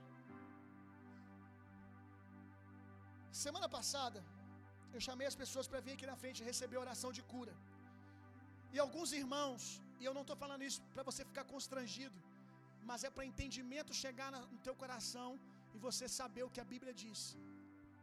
[3.44, 4.20] Semana passada,
[4.94, 7.54] eu chamei as pessoas para vir aqui na frente receber oração de cura.
[8.74, 9.62] E alguns irmãos,
[10.00, 12.18] e eu não estou falando isso para você ficar constrangido,
[12.88, 15.30] mas é para entendimento chegar no teu coração
[15.74, 17.20] e você saber o que a Bíblia diz,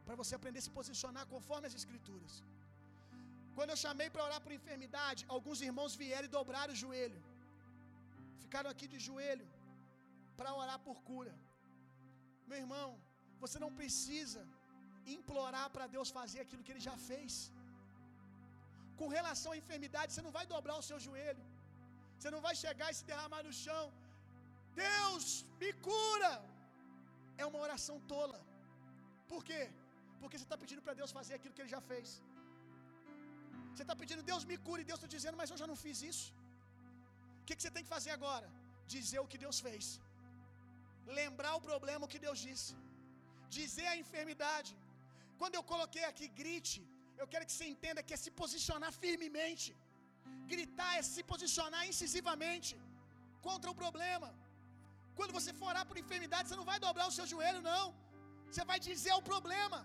[0.06, 2.34] para você aprender a se posicionar conforme as Escrituras.
[3.60, 7.18] Quando eu chamei para orar por enfermidade, alguns irmãos vieram e dobraram o joelho,
[8.42, 9.46] ficaram aqui de joelho
[10.38, 11.32] para orar por cura.
[12.50, 12.86] Meu irmão,
[13.42, 14.42] você não precisa
[15.16, 17.34] implorar para Deus fazer aquilo que Ele já fez.
[19.00, 21.44] Com relação à enfermidade, você não vai dobrar o seu joelho,
[22.16, 23.84] você não vai chegar e se derramar no chão.
[24.86, 25.26] Deus,
[25.62, 26.32] me cura.
[27.42, 28.40] É uma oração tola.
[29.32, 29.62] Por quê?
[30.20, 32.10] Porque você está pedindo para Deus fazer aquilo que Ele já fez.
[33.72, 36.26] Você está pedindo, Deus me cure, Deus está dizendo, mas eu já não fiz isso.
[37.40, 38.48] O que, que você tem que fazer agora?
[38.94, 39.86] Dizer o que Deus fez.
[41.20, 42.72] Lembrar o problema, o que Deus disse.
[43.58, 44.72] Dizer a enfermidade.
[45.40, 46.80] Quando eu coloquei aqui grite,
[47.20, 49.70] eu quero que você entenda que é se posicionar firmemente.
[50.52, 52.74] Gritar é se posicionar incisivamente
[53.46, 54.30] contra o problema.
[55.18, 57.86] Quando você for orar por enfermidade, você não vai dobrar o seu joelho, não.
[58.50, 59.78] Você vai dizer o problema.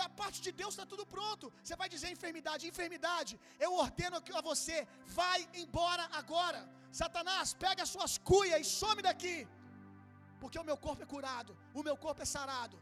[0.00, 1.46] Da parte de Deus está tudo pronto.
[1.62, 3.32] Você vai dizer enfermidade, enfermidade.
[3.66, 4.78] Eu ordeno a você,
[5.18, 6.60] vai embora agora.
[7.02, 9.36] Satanás, pega as suas cuias e some daqui.
[10.40, 12.76] Porque o meu corpo é curado, o meu corpo é sarado.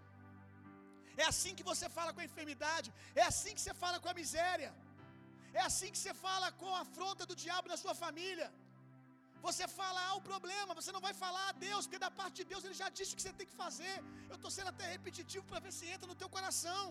[1.23, 2.89] É assim que você fala com a enfermidade,
[3.23, 4.71] é assim que você fala com a miséria.
[5.61, 8.49] É assim que você fala com a afronta do diabo na sua família.
[9.47, 12.65] Você fala ao problema, você não vai falar a Deus, porque da parte de Deus
[12.65, 13.95] Ele já disse o que você tem que fazer.
[14.31, 16.85] Eu estou sendo até repetitivo para ver se entra no teu coração,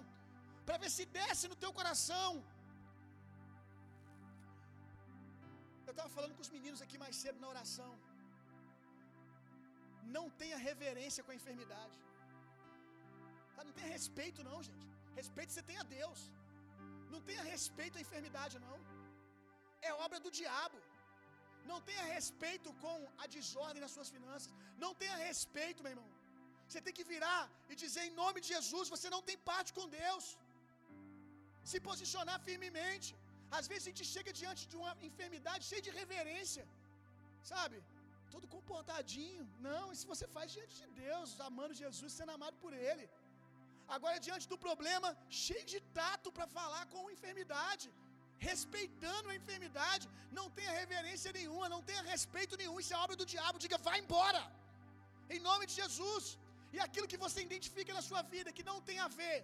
[0.68, 2.30] para ver se desce no teu coração.
[5.88, 7.92] Eu estava falando com os meninos aqui mais cedo na oração.
[10.16, 11.98] Não tenha reverência com a enfermidade.
[13.56, 14.88] Tá, não tenha respeito, não, gente.
[15.20, 16.22] Respeito você tem a Deus.
[17.14, 18.78] Não tenha respeito à enfermidade, não.
[19.90, 20.80] É obra do diabo.
[21.70, 24.52] Não tenha respeito com a desordem nas suas finanças.
[24.84, 26.10] Não tenha respeito, meu irmão.
[26.68, 29.88] Você tem que virar e dizer em nome de Jesus: você não tem parte com
[30.02, 30.26] Deus.
[31.72, 33.12] Se posicionar firmemente.
[33.58, 36.64] Às vezes a gente chega diante de uma enfermidade cheia de reverência,
[37.54, 37.78] sabe?
[38.34, 39.44] Todo comportadinho.
[39.68, 43.06] Não, isso você faz diante de Deus, amando Jesus, sendo amado por Ele.
[43.96, 45.10] Agora, diante do problema,
[45.44, 47.88] cheio de tato para falar com enfermidade
[48.50, 50.06] respeitando a enfermidade,
[50.38, 53.62] não tenha reverência nenhuma, não tenha respeito nenhum, isso é obra do diabo.
[53.64, 54.42] Diga, vai embora,
[55.36, 56.26] em nome de Jesus.
[56.76, 59.38] E aquilo que você identifica na sua vida que não tem a ver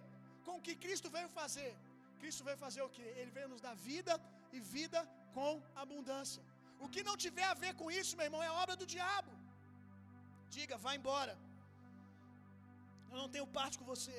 [0.46, 1.72] com o que Cristo veio fazer,
[2.20, 3.06] Cristo veio fazer o que?
[3.20, 4.14] Ele veio nos dar vida
[4.56, 5.00] e vida
[5.36, 6.42] com abundância.
[6.84, 9.32] O que não tiver a ver com isso, meu irmão, é obra do diabo.
[10.56, 11.34] Diga, vai embora.
[13.10, 14.16] Eu não tenho parte com você.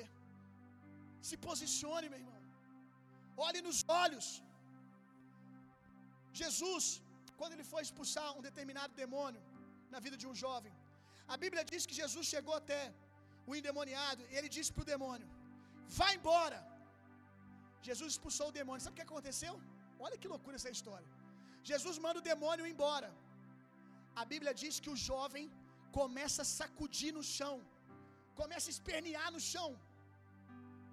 [1.28, 2.38] Se posicione, meu irmão.
[3.48, 4.28] Olhe nos olhos.
[6.40, 6.84] Jesus,
[7.38, 9.42] quando ele foi expulsar um determinado demônio
[9.92, 10.72] na vida de um jovem,
[11.34, 12.80] a Bíblia diz que Jesus chegou até
[13.48, 15.28] o endemoniado e ele disse para o demônio:
[16.00, 16.60] Vai embora.
[17.88, 18.84] Jesus expulsou o demônio.
[18.84, 19.54] Sabe o que aconteceu?
[20.06, 21.08] Olha que loucura essa história.
[21.70, 23.10] Jesus manda o demônio embora.
[24.22, 25.46] A Bíblia diz que o jovem
[25.98, 27.54] começa a sacudir no chão,
[28.40, 29.68] começa a espernear no chão,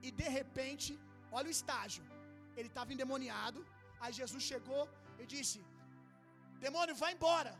[0.07, 0.91] e de repente,
[1.37, 2.03] olha o estágio.
[2.57, 3.59] Ele estava endemoniado,
[4.03, 4.81] Aí Jesus chegou
[5.23, 5.59] e disse:
[6.65, 7.53] Demônio, vai embora.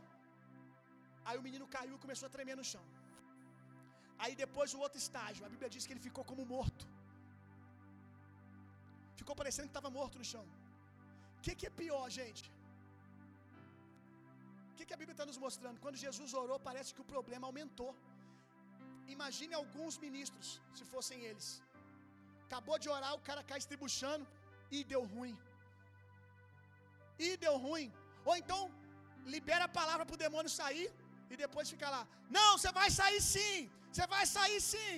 [1.28, 2.84] Aí o menino caiu e começou a tremer no chão.
[4.22, 6.84] Aí depois o outro estágio, a Bíblia diz que ele ficou como morto.
[9.20, 10.44] Ficou parecendo que estava morto no chão.
[11.36, 12.44] O que, que é pior, gente?
[14.70, 15.82] O que, que a Bíblia está nos mostrando?
[15.84, 17.92] Quando Jesus orou, parece que o problema aumentou.
[19.16, 20.48] Imagine alguns ministros,
[20.78, 21.48] se fossem eles.
[22.46, 24.26] Acabou de orar, o cara cai estribuchando
[24.76, 25.36] e deu ruim.
[27.26, 27.88] E deu ruim.
[28.28, 28.60] Ou então,
[29.34, 30.88] libera a palavra para o demônio sair
[31.32, 32.02] e depois fica lá.
[32.38, 33.56] Não, você vai sair sim.
[33.92, 34.96] Você vai sair sim.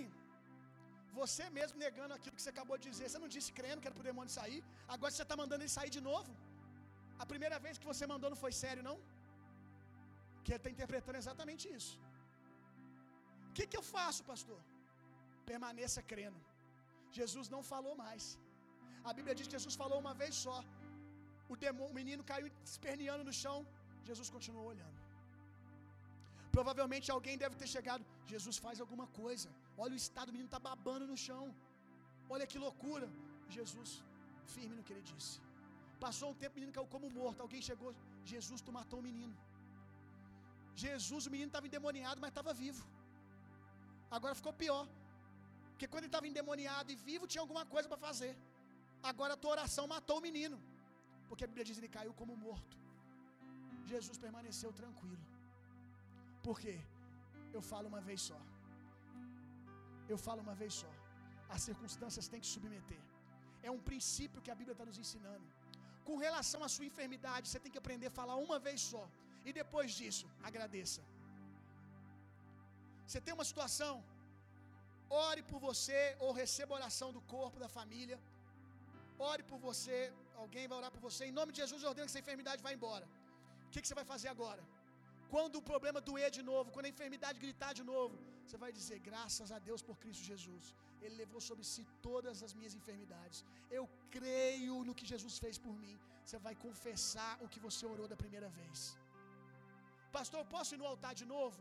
[1.20, 3.06] Você mesmo negando aquilo que você acabou de dizer.
[3.08, 4.60] Você não disse crendo que era para o demônio sair.
[4.94, 6.32] Agora você está mandando ele sair de novo.
[7.22, 8.96] A primeira vez que você mandou não foi sério, não?
[10.44, 11.94] Que ele está interpretando exatamente isso.
[13.48, 14.60] O que, que eu faço, pastor?
[15.50, 16.40] Permaneça crendo.
[17.18, 18.24] Jesus não falou mais.
[19.08, 20.56] A Bíblia diz que Jesus falou uma vez só.
[21.52, 23.58] O, demônio, o menino caiu esperneando no chão.
[24.08, 24.98] Jesus continuou olhando.
[26.56, 28.04] Provavelmente alguém deve ter chegado.
[28.32, 29.48] Jesus faz alguma coisa.
[29.82, 31.44] Olha o estado, o menino está babando no chão.
[32.34, 33.08] Olha que loucura.
[33.56, 33.90] Jesus,
[34.54, 35.34] firme no que ele disse.
[36.04, 37.40] Passou um tempo, o menino caiu como morto.
[37.46, 37.92] Alguém chegou.
[38.32, 39.36] Jesus, tu matou o menino.
[40.84, 42.82] Jesus, o menino estava endemoniado, mas estava vivo.
[44.16, 44.84] Agora ficou pior.
[45.70, 48.32] Porque quando ele estava endemoniado e vivo, tinha alguma coisa para fazer.
[49.10, 50.58] Agora a tua oração matou o menino.
[51.30, 52.76] Porque a Bíblia diz que ele caiu como morto.
[53.92, 55.24] Jesus permaneceu tranquilo.
[56.46, 56.76] Por quê?
[57.56, 58.40] Eu falo uma vez só.
[60.12, 60.90] Eu falo uma vez só.
[61.54, 63.00] As circunstâncias têm que submeter.
[63.68, 65.46] É um princípio que a Bíblia está nos ensinando.
[66.08, 69.04] Com relação à sua enfermidade, você tem que aprender a falar uma vez só.
[69.48, 71.02] E depois disso, agradeça.
[73.06, 73.94] Você tem uma situação,
[75.28, 78.18] ore por você ou receba oração do corpo, da família.
[79.30, 79.96] Ore por você,
[80.42, 81.22] alguém vai orar por você.
[81.30, 83.06] Em nome de Jesus, eu ordeno que essa enfermidade vá embora.
[83.66, 84.62] O que, que você vai fazer agora?
[85.32, 88.14] Quando o problema doer de novo, quando a enfermidade gritar de novo,
[88.44, 90.64] você vai dizer: graças a Deus por Cristo Jesus.
[91.02, 93.38] Ele levou sobre si todas as minhas enfermidades.
[93.78, 93.84] Eu
[94.16, 95.94] creio no que Jesus fez por mim.
[96.24, 98.80] Você vai confessar o que você orou da primeira vez.
[100.18, 101.60] Pastor, posso ir no altar de novo?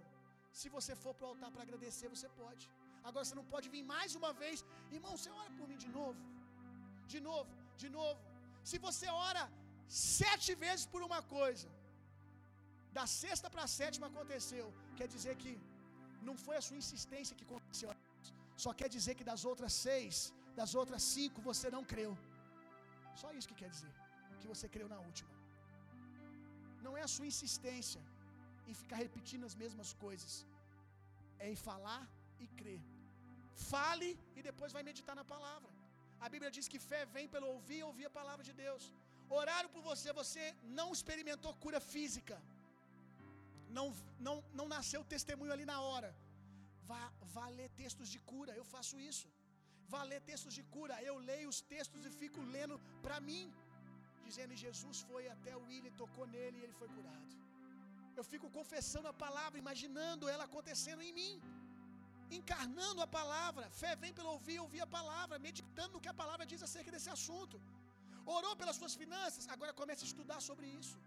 [0.59, 2.65] Se você for para o altar para agradecer, você pode.
[3.07, 4.65] Agora você não pode vir mais uma vez.
[4.97, 6.19] Irmão, você ora por mim de novo.
[7.13, 7.51] De novo,
[7.81, 8.19] de novo.
[8.69, 9.43] Se você ora
[10.19, 11.67] sete vezes por uma coisa,
[12.97, 14.67] da sexta para a sétima aconteceu.
[14.97, 15.53] Quer dizer que
[16.27, 17.89] não foi a sua insistência que aconteceu.
[18.63, 20.15] Só quer dizer que das outras seis,
[20.59, 22.11] das outras cinco, você não creu.
[23.21, 23.93] Só isso que quer dizer.
[24.41, 25.33] Que você creu na última.
[26.85, 28.01] Não é a sua insistência
[28.69, 30.33] em ficar repetindo as mesmas coisas.
[31.43, 32.03] É em falar
[32.43, 32.81] e crer.
[33.71, 35.71] Fale e depois vai meditar na palavra.
[36.25, 38.85] A Bíblia diz que fé vem pelo ouvir e ouvir a palavra de Deus.
[39.41, 40.45] Oraram por você, você
[40.79, 42.37] não experimentou cura física
[43.77, 43.87] não,
[44.27, 46.09] não, não nasceu testemunho ali na hora.
[46.89, 47.03] Vá,
[47.35, 49.27] vá ler textos de cura, eu faço isso.
[49.93, 53.43] Vá ler textos de cura, eu leio os textos e fico lendo para mim,
[54.25, 57.29] dizendo: Jesus foi até o William, tocou nele e ele foi curado.
[58.19, 61.33] Eu fico confessando a palavra, imaginando ela acontecendo em mim,
[62.37, 63.65] encarnando a palavra.
[63.81, 67.09] Fé vem pelo ouvir, ouvir a palavra, meditando no que a palavra diz acerca desse
[67.17, 67.57] assunto.
[68.37, 70.97] Orou pelas suas finanças, agora comece a estudar sobre isso.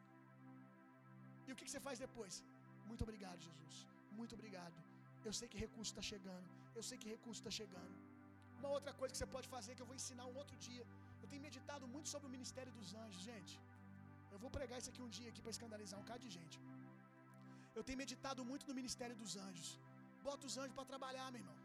[1.46, 2.34] E o que, você faz depois?
[2.88, 3.74] Muito obrigado, Jesus.
[4.18, 4.78] Muito obrigado.
[5.28, 6.48] Eu sei que recurso está chegando.
[6.78, 7.94] Eu sei que recurso está chegando.
[8.60, 10.84] Uma outra coisa que você pode fazer, que eu vou ensinar um outro dia.
[11.22, 13.54] Eu tenho meditado muito sobre o ministério dos anjos, gente.
[14.32, 16.58] Eu vou pregar isso aqui um dia aqui para escandalizar um bocado de gente.
[17.78, 19.70] Eu tenho meditado muito no ministério dos anjos.
[20.28, 21.58] Bota os anjos para trabalhar, meu irmão.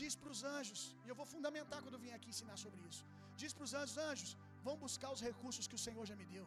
[0.00, 3.02] Diz para os anjos, e eu vou fundamentar quando eu vim aqui ensinar sobre isso.
[3.40, 4.30] Diz para os anjos: anjos,
[4.66, 6.46] vão buscar os recursos que o Senhor já me deu.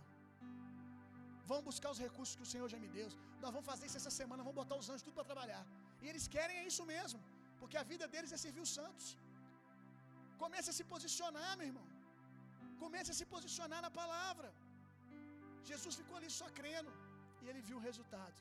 [1.52, 3.08] Vamos buscar os recursos que o Senhor já me deu.
[3.44, 5.64] Nós vamos fazer isso essa semana, vamos botar os anjos tudo para trabalhar.
[6.02, 7.20] E eles querem é isso mesmo,
[7.62, 9.08] porque a vida deles é servir os santos.
[10.44, 11.88] Comece a se posicionar, meu irmão.
[12.84, 14.50] Comece a se posicionar na palavra.
[15.72, 16.92] Jesus ficou ali só crendo
[17.42, 18.38] e ele viu o resultado.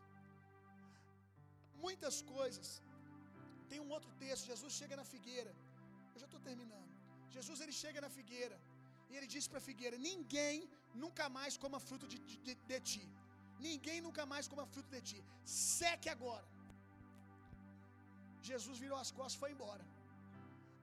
[1.84, 2.68] Muitas coisas.
[3.70, 4.50] Tem um outro texto.
[4.52, 5.52] Jesus chega na figueira.
[6.14, 6.92] Eu já estou terminando.
[7.36, 8.56] Jesus ele chega na figueira
[9.10, 10.56] e ele disse para a figueira: Ninguém
[11.02, 13.04] nunca mais coma fruto de, de, de, ti.
[13.68, 15.20] Ninguém nunca mais coma fruto de ti.
[15.76, 16.46] Seque agora.
[18.50, 19.84] Jesus virou as costas e foi embora.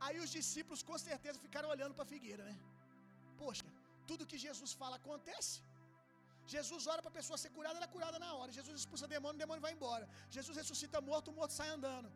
[0.06, 2.56] Aí os discípulos com certeza ficaram olhando para a figueira, né?
[3.42, 3.66] Poxa,
[4.10, 5.56] tudo que Jesus fala acontece.
[6.54, 8.52] Jesus ora para a pessoa ser curada, ela é curada na hora.
[8.60, 10.08] Jesus expulsa demônio, o demônio vai embora.
[10.38, 12.10] Jesus ressuscita morto, o morto sai andando.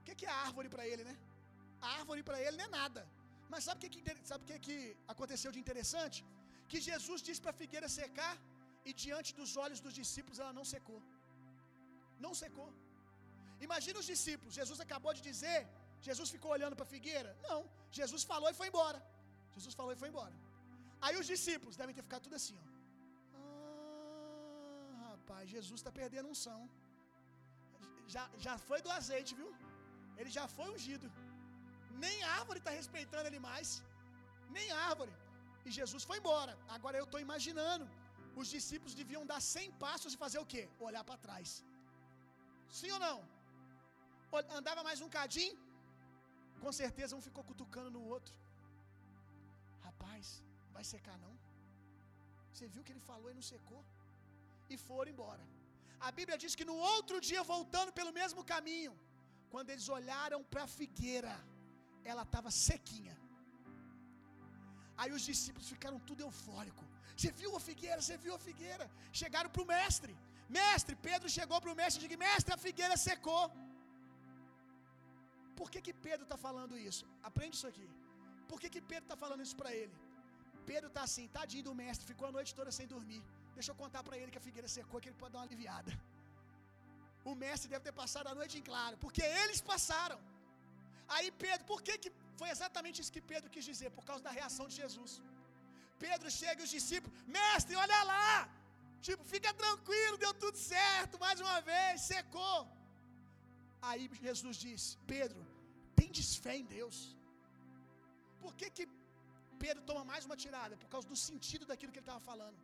[0.00, 1.16] O que, é árvore para ele, né?
[1.80, 3.02] A árvore para ele não é nada.
[3.52, 4.76] Mas sabe o que, que, sabe que, que
[5.14, 6.18] aconteceu de interessante?
[6.72, 8.34] que Jesus disse para a figueira secar
[8.88, 11.00] e diante dos olhos dos discípulos ela não secou.
[12.24, 12.68] Não secou.
[13.66, 15.58] Imagina os discípulos, Jesus acabou de dizer,
[16.08, 17.30] Jesus ficou olhando para a figueira?
[17.48, 17.60] Não,
[17.98, 19.00] Jesus falou e foi embora.
[19.56, 20.34] Jesus falou e foi embora.
[21.06, 22.71] Aí os discípulos devem ter ficado tudo assim, ó.
[25.22, 26.60] Rapaz, Jesus está perdendo unção.
[28.14, 29.50] Já, já foi do azeite, viu?
[30.20, 31.08] Ele já foi ungido.
[32.04, 33.68] Nem árvore está respeitando ele mais.
[34.56, 35.12] Nem árvore.
[35.66, 36.54] E Jesus foi embora.
[36.76, 37.86] Agora eu estou imaginando.
[38.40, 40.62] Os discípulos deviam dar 100 passos e fazer o quê?
[40.88, 41.50] Olhar para trás.
[42.80, 43.18] Sim ou não?
[44.58, 45.56] Andava mais um cadinho.
[46.64, 48.34] Com certeza um ficou cutucando no outro.
[49.86, 50.26] Rapaz,
[50.76, 51.34] vai secar não?
[52.50, 53.82] Você viu que ele falou e não secou?
[54.74, 55.44] E foram embora.
[56.08, 58.94] A Bíblia diz que no outro dia, voltando pelo mesmo caminho,
[59.52, 61.34] quando eles olharam para a figueira,
[62.10, 63.16] ela estava sequinha.
[65.00, 66.86] Aí os discípulos ficaram tudo eufóricos.
[67.16, 68.00] Você viu a figueira?
[68.04, 68.84] Você viu a figueira?
[69.20, 70.14] Chegaram para o mestre.
[70.60, 73.44] Mestre, Pedro chegou para o mestre e disse: Mestre, a figueira secou.
[75.58, 77.04] Por que, que Pedro está falando isso?
[77.28, 77.88] Aprende isso aqui.
[78.50, 79.94] Por que, que Pedro está falando isso para ele?
[80.70, 83.22] Pedro está assim, tadinho do mestre, ficou a noite toda sem dormir.
[83.56, 85.92] Deixa eu contar para ele que a figueira secou, que ele pode dar uma aliviada.
[87.30, 90.18] O mestre deve ter passado a noite em claro, porque eles passaram.
[91.14, 93.90] Aí Pedro, por que, que foi exatamente isso que Pedro quis dizer?
[93.98, 95.12] Por causa da reação de Jesus.
[96.04, 98.30] Pedro chega e os discípulos, mestre, olha lá!
[99.06, 102.58] Tipo, fica tranquilo, deu tudo certo, mais uma vez, secou.
[103.88, 104.82] Aí Jesus diz:
[105.14, 105.40] Pedro,
[105.98, 106.10] tem
[106.44, 106.96] fé em Deus.
[108.42, 108.84] Por que, que
[109.64, 110.76] Pedro toma mais uma tirada?
[110.82, 112.58] Por causa do sentido daquilo que ele estava falando.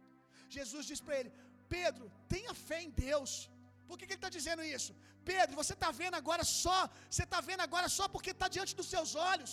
[0.57, 1.31] Jesus diz para ele:
[1.77, 3.33] Pedro, tenha fé em Deus.
[3.89, 4.93] Por que, que ele está dizendo isso?
[5.31, 6.79] Pedro, você está vendo agora só,
[7.13, 9.53] você está vendo agora só porque está diante dos seus olhos.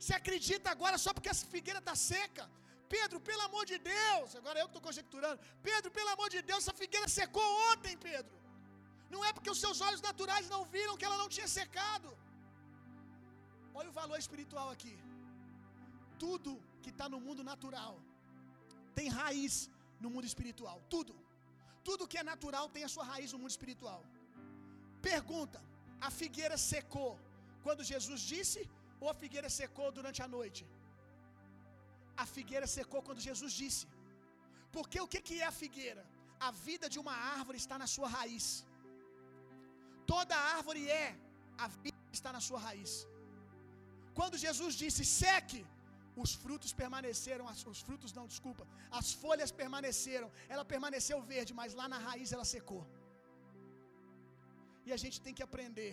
[0.00, 2.44] Você acredita agora só porque essa figueira está seca.
[2.94, 5.38] Pedro, pelo amor de Deus, agora eu que estou conjecturando.
[5.68, 8.34] Pedro, pelo amor de Deus, essa figueira secou ontem, Pedro.
[9.14, 12.10] Não é porque os seus olhos naturais não viram que ela não tinha secado.
[13.78, 14.94] Olha o valor espiritual aqui.
[16.24, 16.50] Tudo
[16.82, 17.94] que está no mundo natural
[18.98, 19.54] tem raiz
[20.02, 20.78] no mundo espiritual.
[20.94, 21.14] Tudo.
[21.88, 24.00] Tudo que é natural tem a sua raiz no mundo espiritual.
[25.10, 25.60] Pergunta:
[26.08, 27.12] a figueira secou
[27.64, 28.62] quando Jesus disse
[29.02, 30.62] ou a figueira secou durante a noite?
[32.22, 33.84] A figueira secou quando Jesus disse.
[34.74, 36.04] Porque o que, é a figueira?
[36.48, 38.46] A vida de uma árvore está na sua raiz.
[40.12, 41.08] Toda árvore é,
[41.64, 42.92] a vida está na sua raiz.
[44.18, 45.60] Quando Jesus disse seque,
[46.22, 48.64] os frutos permaneceram, os frutos não, desculpa,
[48.98, 52.82] as folhas permaneceram, ela permaneceu verde, mas lá na raiz ela secou.
[54.86, 55.92] E a gente tem que aprender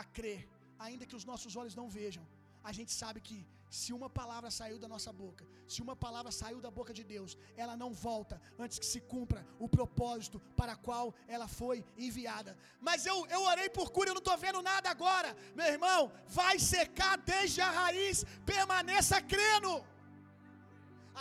[0.00, 0.42] a crer,
[0.86, 2.24] ainda que os nossos olhos não vejam.
[2.68, 3.38] A gente sabe que
[3.70, 7.36] se uma palavra saiu da nossa boca, se uma palavra saiu da boca de Deus,
[7.62, 12.56] ela não volta antes que se cumpra o propósito para qual ela foi enviada.
[12.80, 15.36] Mas eu, eu orei por cura, eu não estou vendo nada agora.
[15.54, 16.10] Meu irmão,
[16.40, 19.72] vai secar desde a raiz, permaneça crendo.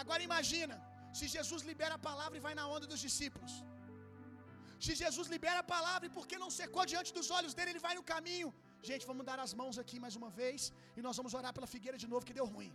[0.02, 0.76] Agora imagina,
[1.20, 3.54] se Jesus libera a palavra e vai na onda dos discípulos.
[4.86, 7.96] Se Jesus libera a palavra e porque não secou diante dos olhos dele, ele vai
[8.00, 8.50] no caminho.
[8.90, 11.98] Gente, vamos dar as mãos aqui mais uma vez e nós vamos orar pela figueira
[12.04, 12.72] de novo que deu ruim.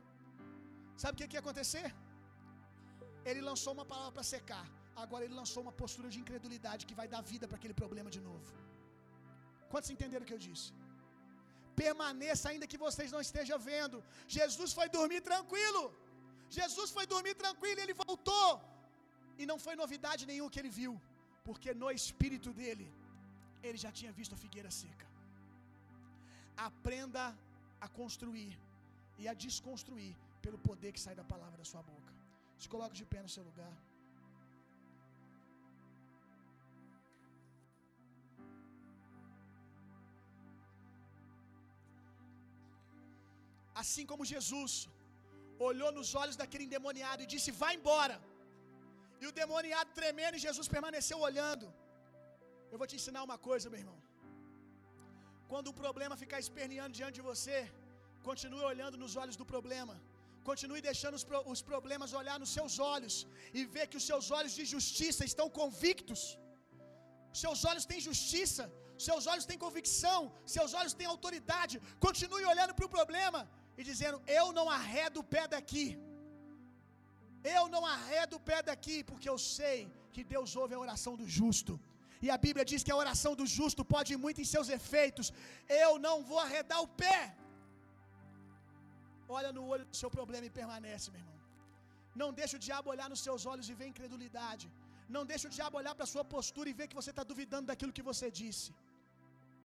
[1.02, 1.88] Sabe o que, que ia acontecer?
[3.30, 4.66] Ele lançou uma palavra para secar.
[5.04, 8.20] Agora ele lançou uma postura de incredulidade que vai dar vida para aquele problema de
[8.28, 8.50] novo.
[9.72, 10.68] Quantos entenderam o que eu disse?
[11.84, 13.98] Permaneça ainda que vocês não estejam vendo.
[14.38, 15.84] Jesus foi dormir tranquilo.
[16.58, 18.50] Jesus foi dormir tranquilo ele voltou.
[19.40, 20.92] E não foi novidade nenhuma que ele viu,
[21.46, 22.88] porque no espírito dele
[23.66, 25.06] ele já tinha visto a figueira seca.
[26.70, 27.24] Aprenda
[27.84, 28.52] a construir
[29.20, 30.12] e a desconstruir
[30.44, 32.12] pelo poder que sai da palavra da sua boca.
[32.62, 33.72] Se coloque de pé no seu lugar.
[43.82, 44.72] Assim como Jesus
[45.70, 48.16] olhou nos olhos daquele endemoniado e disse: Vai embora.
[49.22, 51.66] E o demoniado tremendo e Jesus permaneceu olhando.
[52.72, 53.98] Eu vou te ensinar uma coisa, meu irmão.
[55.52, 57.56] Quando um problema ficar esperneando diante de você,
[58.28, 59.94] continue olhando nos olhos do problema.
[60.48, 63.14] Continue deixando os, pro, os problemas olhar nos seus olhos
[63.58, 66.22] e ver que os seus olhos de justiça estão convictos.
[67.42, 68.64] Seus olhos têm justiça,
[69.08, 70.20] seus olhos têm convicção,
[70.56, 71.76] seus olhos têm autoridade.
[72.06, 73.42] Continue olhando para o problema
[73.78, 75.86] e dizendo: Eu não arredo o pé daqui.
[77.58, 79.78] Eu não arredo o pé daqui, porque eu sei
[80.14, 81.74] que Deus ouve a oração do justo.
[82.24, 85.28] E a Bíblia diz que a oração do justo pode ir muito em seus efeitos.
[85.84, 87.20] Eu não vou arredar o pé.
[89.38, 91.38] Olha no olho do seu problema e permanece, meu irmão.
[92.22, 94.66] Não deixe o diabo olhar nos seus olhos e ver incredulidade.
[95.16, 97.68] Não deixe o diabo olhar para a sua postura e ver que você está duvidando
[97.70, 98.68] daquilo que você disse.